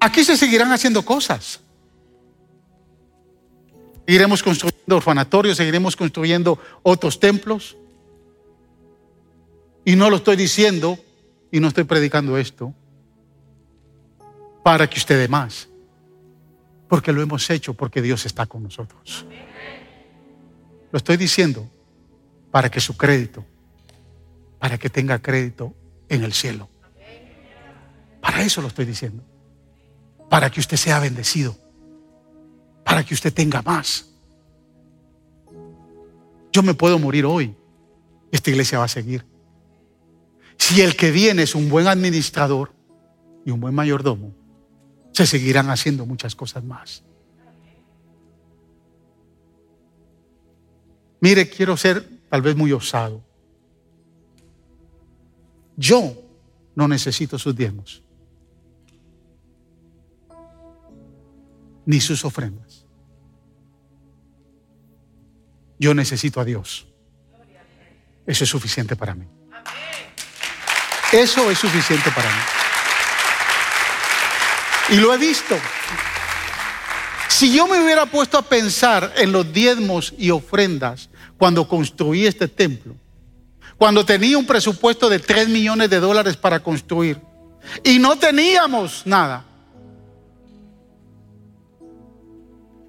[0.00, 1.60] Aquí se seguirán haciendo cosas.
[4.06, 7.76] Iremos construyendo orfanatorios, seguiremos construyendo otros templos.
[9.88, 10.98] Y no lo estoy diciendo
[11.50, 12.74] y no estoy predicando esto
[14.62, 15.66] para que usted dé más.
[16.90, 19.24] Porque lo hemos hecho porque Dios está con nosotros.
[20.92, 21.66] Lo estoy diciendo
[22.50, 23.46] para que su crédito,
[24.58, 25.74] para que tenga crédito
[26.10, 26.68] en el cielo.
[28.20, 29.22] Para eso lo estoy diciendo.
[30.28, 31.56] Para que usted sea bendecido.
[32.84, 34.10] Para que usted tenga más.
[36.52, 37.56] Yo me puedo morir hoy.
[38.30, 39.37] Esta iglesia va a seguir.
[40.68, 42.74] Si el que viene es un buen administrador
[43.42, 44.34] y un buen mayordomo,
[45.12, 47.02] se seguirán haciendo muchas cosas más.
[51.20, 53.24] Mire, quiero ser tal vez muy osado.
[55.74, 56.12] Yo
[56.74, 58.02] no necesito sus diezmos,
[61.86, 62.84] ni sus ofrendas.
[65.78, 66.86] Yo necesito a Dios.
[68.26, 69.37] Eso es suficiente para mí.
[71.12, 72.42] Eso es suficiente para mí.
[74.90, 75.56] Y lo he visto.
[77.28, 82.48] Si yo me hubiera puesto a pensar en los diezmos y ofrendas cuando construí este
[82.48, 82.94] templo,
[83.76, 87.20] cuando tenía un presupuesto de 3 millones de dólares para construir
[87.84, 89.44] y no teníamos nada.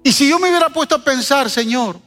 [0.02, 2.00] Y si yo me hubiera puesto a pensar, Señor,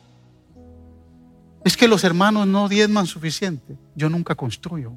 [1.63, 4.91] es que los hermanos no diezman suficiente, yo nunca construyo.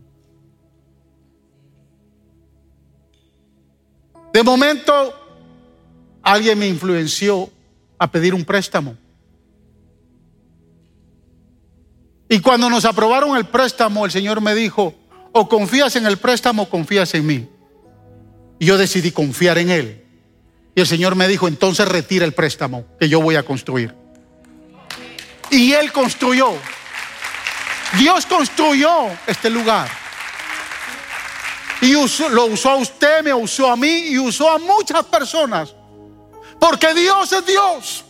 [4.37, 5.15] De momento,
[6.23, 7.51] alguien me influenció
[7.99, 8.95] a pedir un préstamo.
[12.29, 14.95] Y cuando nos aprobaron el préstamo, el Señor me dijo,
[15.33, 17.49] o confías en el préstamo o confías en mí.
[18.59, 20.05] Y yo decidí confiar en Él.
[20.75, 23.95] Y el Señor me dijo, entonces retira el préstamo que yo voy a construir.
[25.51, 26.53] Y Él construyó.
[27.99, 29.89] Dios construyó este lugar.
[31.87, 35.73] Y lo usó a usted, me usó a mí y usó a muchas personas.
[36.59, 38.05] Porque Dios es Dios.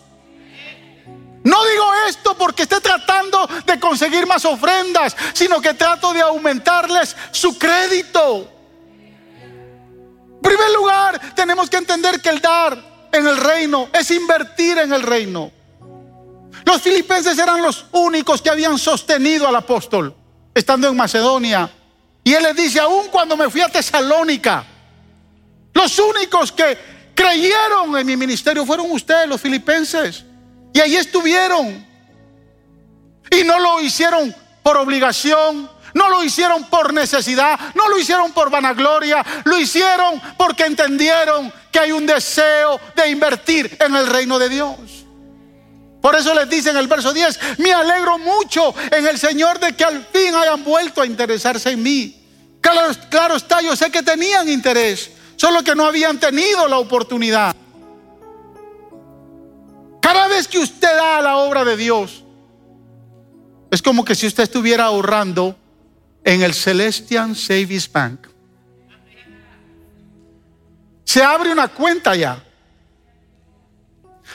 [1.44, 7.14] No digo esto porque esté tratando de conseguir más ofrendas, sino que trato de aumentarles
[7.30, 8.50] su crédito.
[9.42, 14.94] En primer lugar, tenemos que entender que el dar en el reino es invertir en
[14.94, 15.52] el reino.
[16.64, 20.16] Los filipenses eran los únicos que habían sostenido al apóstol,
[20.54, 21.70] estando en Macedonia
[22.26, 24.64] y él le dice, aún cuando me fui a Tesalónica,
[25.72, 26.76] los únicos que
[27.14, 30.24] creyeron en mi ministerio fueron ustedes, los filipenses.
[30.74, 31.86] Y ahí estuvieron.
[33.30, 38.50] Y no lo hicieron por obligación, No lo hicieron por necesidad, no lo hicieron por
[38.50, 44.50] vanagloria, lo hicieron porque entendieron que hay un deseo de invertir en el reino de
[44.50, 44.76] Dios.
[46.06, 49.72] Por eso les dice en el verso 10, me alegro mucho en el Señor de
[49.72, 52.16] que al fin hayan vuelto a interesarse en mí.
[52.60, 57.56] Claro, claro está, yo sé que tenían interés, solo que no habían tenido la oportunidad.
[60.00, 62.22] Cada vez que usted da la obra de Dios,
[63.72, 65.56] es como que si usted estuviera ahorrando
[66.22, 68.28] en el Celestian Savings Bank.
[71.02, 72.45] Se abre una cuenta ya.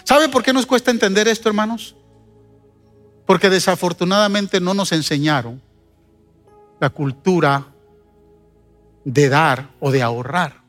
[0.03, 1.95] ¿Sabe por qué nos cuesta entender esto, hermanos?
[3.25, 5.61] Porque desafortunadamente no nos enseñaron
[6.79, 7.67] la cultura
[9.05, 10.61] de dar o de ahorrar.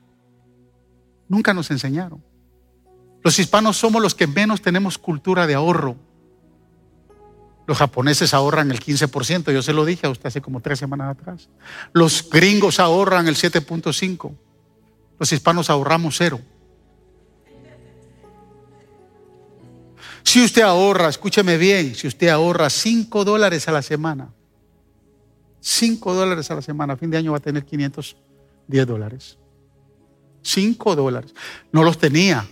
[1.28, 2.22] Nunca nos enseñaron.
[3.22, 5.96] Los hispanos somos los que menos tenemos cultura de ahorro.
[7.66, 11.16] Los japoneses ahorran el 15%, yo se lo dije a usted hace como tres semanas
[11.16, 11.48] atrás.
[11.92, 14.34] Los gringos ahorran el 7.5%.
[15.18, 16.40] Los hispanos ahorramos cero.
[20.24, 24.28] Si usted ahorra, escúcheme bien, si usted ahorra 5 dólares a la semana,
[25.60, 29.38] 5 dólares a la semana, a fin de año va a tener 510 dólares.
[30.42, 31.34] 5 dólares.
[31.70, 32.46] No los tenía.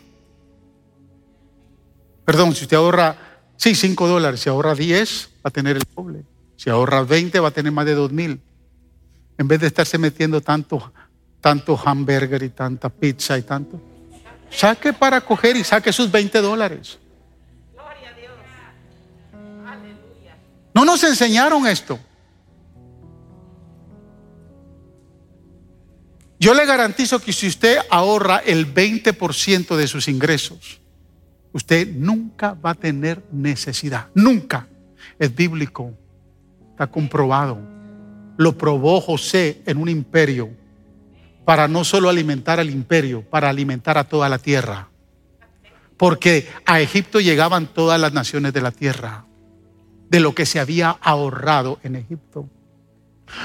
[2.24, 3.16] Perdón, si usted ahorra,
[3.56, 6.24] sí, 5 dólares, si ahorra 10, va a tener el doble.
[6.56, 8.40] Si ahorra 20, va a tener más de 2 mil.
[9.38, 10.92] En vez de estarse metiendo tanto,
[11.40, 13.80] tanto hamburger y tanta pizza y tanto.
[14.50, 16.98] Saque para coger y saque sus 20 dólares.
[20.74, 21.98] No nos enseñaron esto.
[26.38, 30.80] Yo le garantizo que si usted ahorra el 20% de sus ingresos,
[31.52, 34.08] usted nunca va a tener necesidad.
[34.14, 34.66] Nunca.
[35.18, 35.92] Es bíblico.
[36.70, 37.58] Está comprobado.
[38.38, 40.48] Lo probó José en un imperio
[41.44, 44.88] para no solo alimentar al imperio, para alimentar a toda la tierra.
[45.98, 49.26] Porque a Egipto llegaban todas las naciones de la tierra
[50.10, 52.48] de lo que se había ahorrado en Egipto.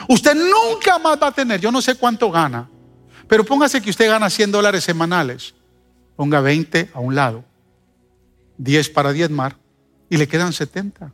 [0.10, 2.70] Usted nunca más va a tener, yo no sé cuánto gana,
[3.28, 5.54] pero póngase que usted gana 100 dólares semanales.
[6.16, 7.44] Ponga 20 a un lado,
[8.58, 9.58] 10 para diezmar
[10.10, 11.14] y le quedan 70.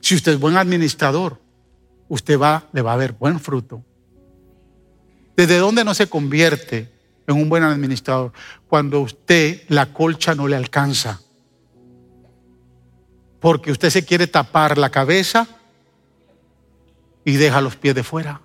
[0.00, 1.40] Si usted es buen administrador,
[2.08, 3.84] usted va, le va a ver buen fruto.
[5.36, 6.90] ¿Desde dónde no se convierte
[7.26, 8.32] en un buen administrador?
[8.66, 11.20] Cuando usted la colcha no le alcanza.
[13.40, 15.46] Porque usted se quiere tapar la cabeza
[17.24, 18.40] y deja los pies de fuera.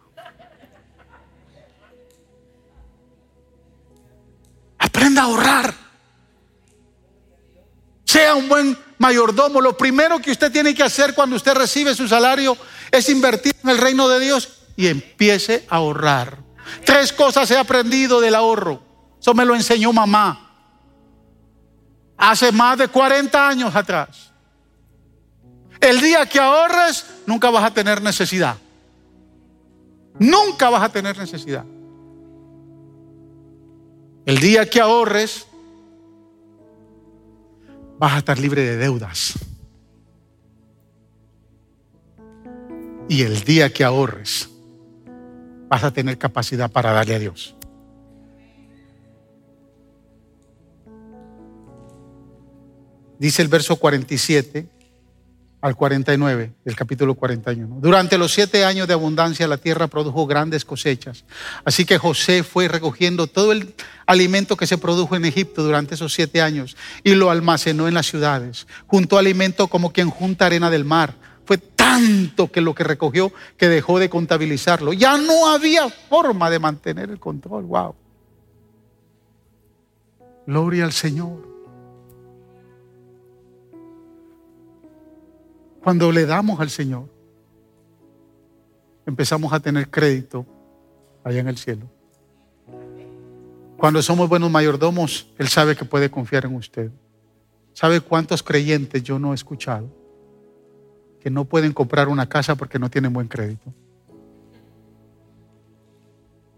[4.78, 5.74] Aprenda a ahorrar.
[8.06, 9.62] Sea un buen mayordomo.
[9.62, 12.58] Lo primero que usted tiene que hacer cuando usted recibe su salario
[12.92, 16.38] es invertir en el reino de Dios y empiece a ahorrar.
[16.86, 18.84] Tres cosas he aprendido del ahorro.
[19.20, 20.52] Eso me lo enseñó mamá.
[22.18, 24.33] Hace más de 40 años atrás.
[25.84, 28.56] El día que ahorres, nunca vas a tener necesidad.
[30.18, 31.66] Nunca vas a tener necesidad.
[34.26, 35.46] El día que ahorres,
[38.00, 39.34] vas a estar libre de deudas.
[43.10, 44.50] Y el día que ahorres,
[45.68, 47.58] vas a tener capacidad para darle a Dios.
[53.20, 54.73] Dice el verso 47
[55.64, 57.78] al 49 del capítulo 41.
[57.80, 61.24] Durante los siete años de abundancia la tierra produjo grandes cosechas.
[61.64, 63.74] Así que José fue recogiendo todo el
[64.06, 68.08] alimento que se produjo en Egipto durante esos siete años y lo almacenó en las
[68.08, 68.68] ciudades.
[68.88, 71.16] Juntó alimento como quien junta arena del mar.
[71.46, 74.92] Fue tanto que lo que recogió que dejó de contabilizarlo.
[74.92, 77.64] Ya no había forma de mantener el control.
[77.64, 77.96] Wow.
[80.46, 81.53] Gloria al Señor.
[85.84, 87.10] Cuando le damos al Señor,
[89.06, 90.46] empezamos a tener crédito
[91.24, 91.90] allá en el cielo.
[93.78, 96.90] Cuando somos buenos mayordomos, Él sabe que puede confiar en usted.
[97.74, 99.90] ¿Sabe cuántos creyentes yo no he escuchado
[101.20, 103.74] que no pueden comprar una casa porque no tienen buen crédito?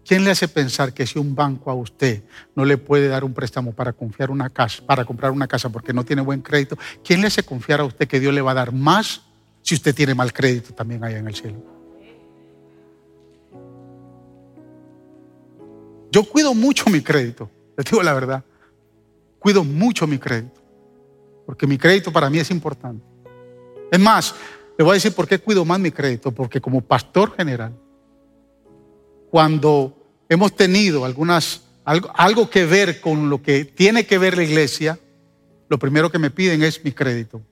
[0.06, 2.22] ¿Quién le hace pensar que si un banco a usted
[2.54, 5.92] no le puede dar un préstamo para confiar una casa, para comprar una casa porque
[5.92, 6.78] no tiene buen crédito?
[7.04, 9.22] ¿Quién le hace confiar a usted que Dios le va a dar más
[9.62, 11.56] si usted tiene mal crédito también allá en el cielo?
[16.12, 18.44] Yo cuido mucho mi crédito, les digo la verdad.
[19.40, 20.60] Cuido mucho mi crédito,
[21.44, 23.04] porque mi crédito para mí es importante.
[23.90, 24.34] Es más,
[24.78, 27.72] Le voy a decir por qué cuido más mi crédito, porque como pastor general,
[29.36, 29.94] cuando
[30.30, 34.98] hemos tenido algunas, algo, que ver con lo que tiene que ver la iglesia,
[35.68, 37.42] lo primero que me piden es mi crédito.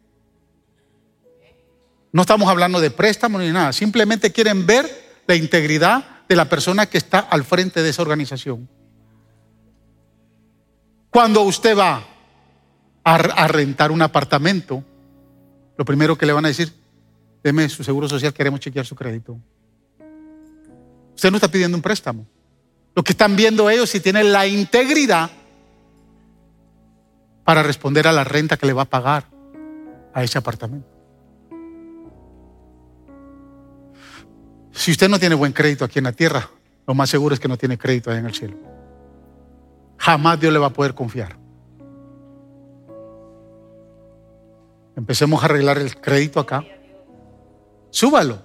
[2.11, 4.89] No estamos hablando de préstamo ni nada, simplemente quieren ver
[5.27, 8.67] la integridad de la persona que está al frente de esa organización.
[11.11, 12.03] Cuando usted va
[13.05, 14.83] a, a rentar un apartamento,
[15.77, 16.73] lo primero que le van a decir,
[17.43, 19.39] deme su seguro social, queremos chequear su crédito.
[21.15, 22.27] Usted no está pidiendo un préstamo.
[22.95, 25.31] Lo que están viendo ellos si tiene la integridad
[27.45, 29.25] para responder a la renta que le va a pagar
[30.13, 30.89] a ese apartamento.
[34.73, 36.49] Si usted no tiene buen crédito aquí en la tierra,
[36.87, 38.57] lo más seguro es que no tiene crédito allá en el cielo.
[39.99, 41.37] Jamás Dios le va a poder confiar.
[44.97, 46.65] Empecemos a arreglar el crédito acá.
[47.91, 48.43] Súbalo.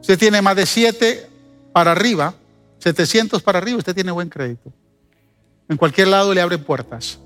[0.00, 1.30] Usted tiene más de 7
[1.76, 2.32] para arriba,
[2.78, 4.72] 700 para arriba, usted tiene buen crédito.
[5.68, 7.18] En cualquier lado le abren puertas.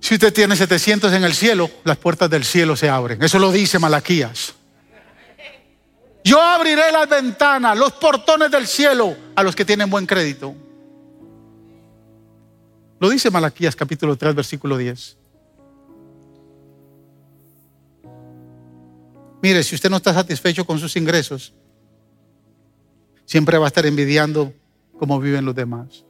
[0.00, 3.22] Si usted tiene 700 en el cielo, las puertas del cielo se abren.
[3.22, 4.54] Eso lo dice Malaquías.
[6.24, 10.54] Yo abriré las ventanas, los portones del cielo a los que tienen buen crédito.
[12.98, 15.18] Lo dice Malaquías capítulo 3, versículo 10.
[19.42, 21.52] Mire, si usted no está satisfecho con sus ingresos,
[23.32, 24.52] siempre va a estar envidiando
[24.98, 26.04] cómo viven los demás.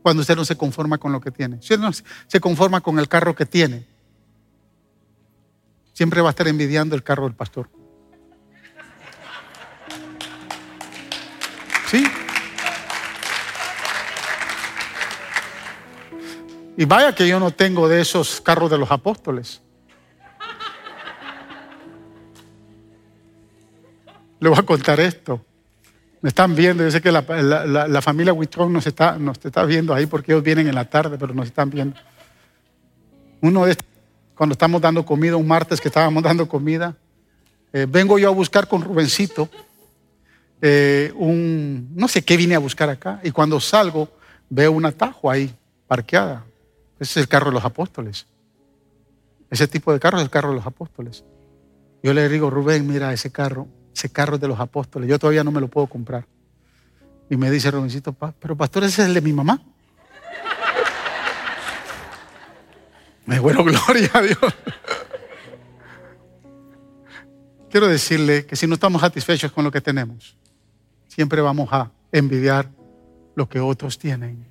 [0.00, 1.60] Cuando usted no se conforma con lo que tiene.
[1.60, 3.86] Si no se conforma con el carro que tiene,
[5.92, 7.68] siempre va a estar envidiando el carro del pastor.
[11.90, 12.02] ¿Sí?
[16.78, 19.60] Y vaya que yo no tengo de esos carros de los apóstoles.
[24.40, 25.44] Le voy a contar esto.
[26.24, 30.06] Me están viendo, yo sé que la, familia Huitrón nos está, nos está viendo ahí
[30.06, 32.00] porque ellos vienen en la tarde, pero nos están viendo.
[33.42, 33.76] Uno de
[34.34, 36.96] cuando estamos dando comida, un martes que estábamos dando comida,
[37.74, 39.50] eh, vengo yo a buscar con Rubencito
[40.62, 44.08] eh, un, no sé qué vine a buscar acá, y cuando salgo
[44.48, 45.54] veo un atajo ahí,
[45.86, 46.42] parqueada.
[46.98, 48.26] Ese es el carro de los apóstoles.
[49.50, 51.22] Ese tipo de carro es el carro de los apóstoles.
[52.02, 55.08] Yo le digo, Rubén, mira ese carro, ese carro de los apóstoles.
[55.08, 56.26] Yo todavía no me lo puedo comprar.
[57.30, 59.62] Y me dice Rubencito, pero pastor, ese es el de mi mamá.
[63.26, 64.38] Me bueno, gloria a Dios.
[67.70, 70.36] Quiero decirle que si no estamos satisfechos con lo que tenemos,
[71.08, 72.70] siempre vamos a envidiar
[73.34, 74.46] lo que otros tienen.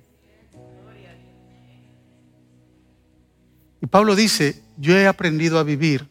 [3.80, 6.08] Y Pablo dice, yo he aprendido a vivir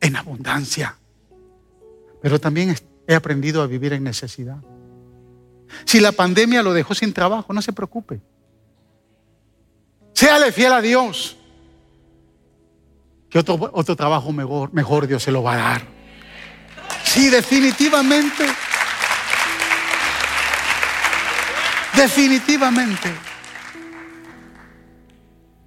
[0.00, 0.98] en abundancia
[2.22, 2.74] pero también
[3.06, 4.58] he aprendido a vivir en necesidad.
[5.84, 8.20] Si la pandemia lo dejó sin trabajo, no se preocupe.
[10.12, 11.36] Séale fiel a Dios.
[13.28, 15.82] Que otro, otro trabajo mejor, mejor Dios se lo va a dar.
[17.04, 18.46] Sí, definitivamente.
[21.96, 23.14] Definitivamente.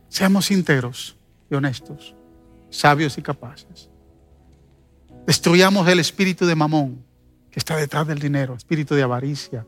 [0.07, 1.17] Seamos íntegros
[1.49, 2.15] y honestos,
[2.69, 3.89] sabios y capaces.
[5.25, 7.03] Destruyamos el espíritu de mamón
[7.51, 9.65] que está detrás del dinero, espíritu de avaricia,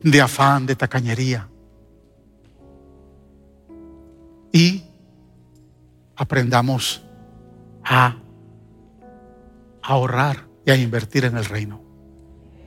[0.00, 1.48] de afán, de tacañería.
[4.52, 4.84] Y
[6.16, 7.02] aprendamos
[7.84, 8.16] a
[9.82, 11.82] ahorrar y a invertir en el reino.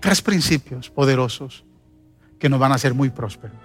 [0.01, 1.65] Tres principios poderosos
[2.39, 3.64] que nos van a hacer muy prósperos.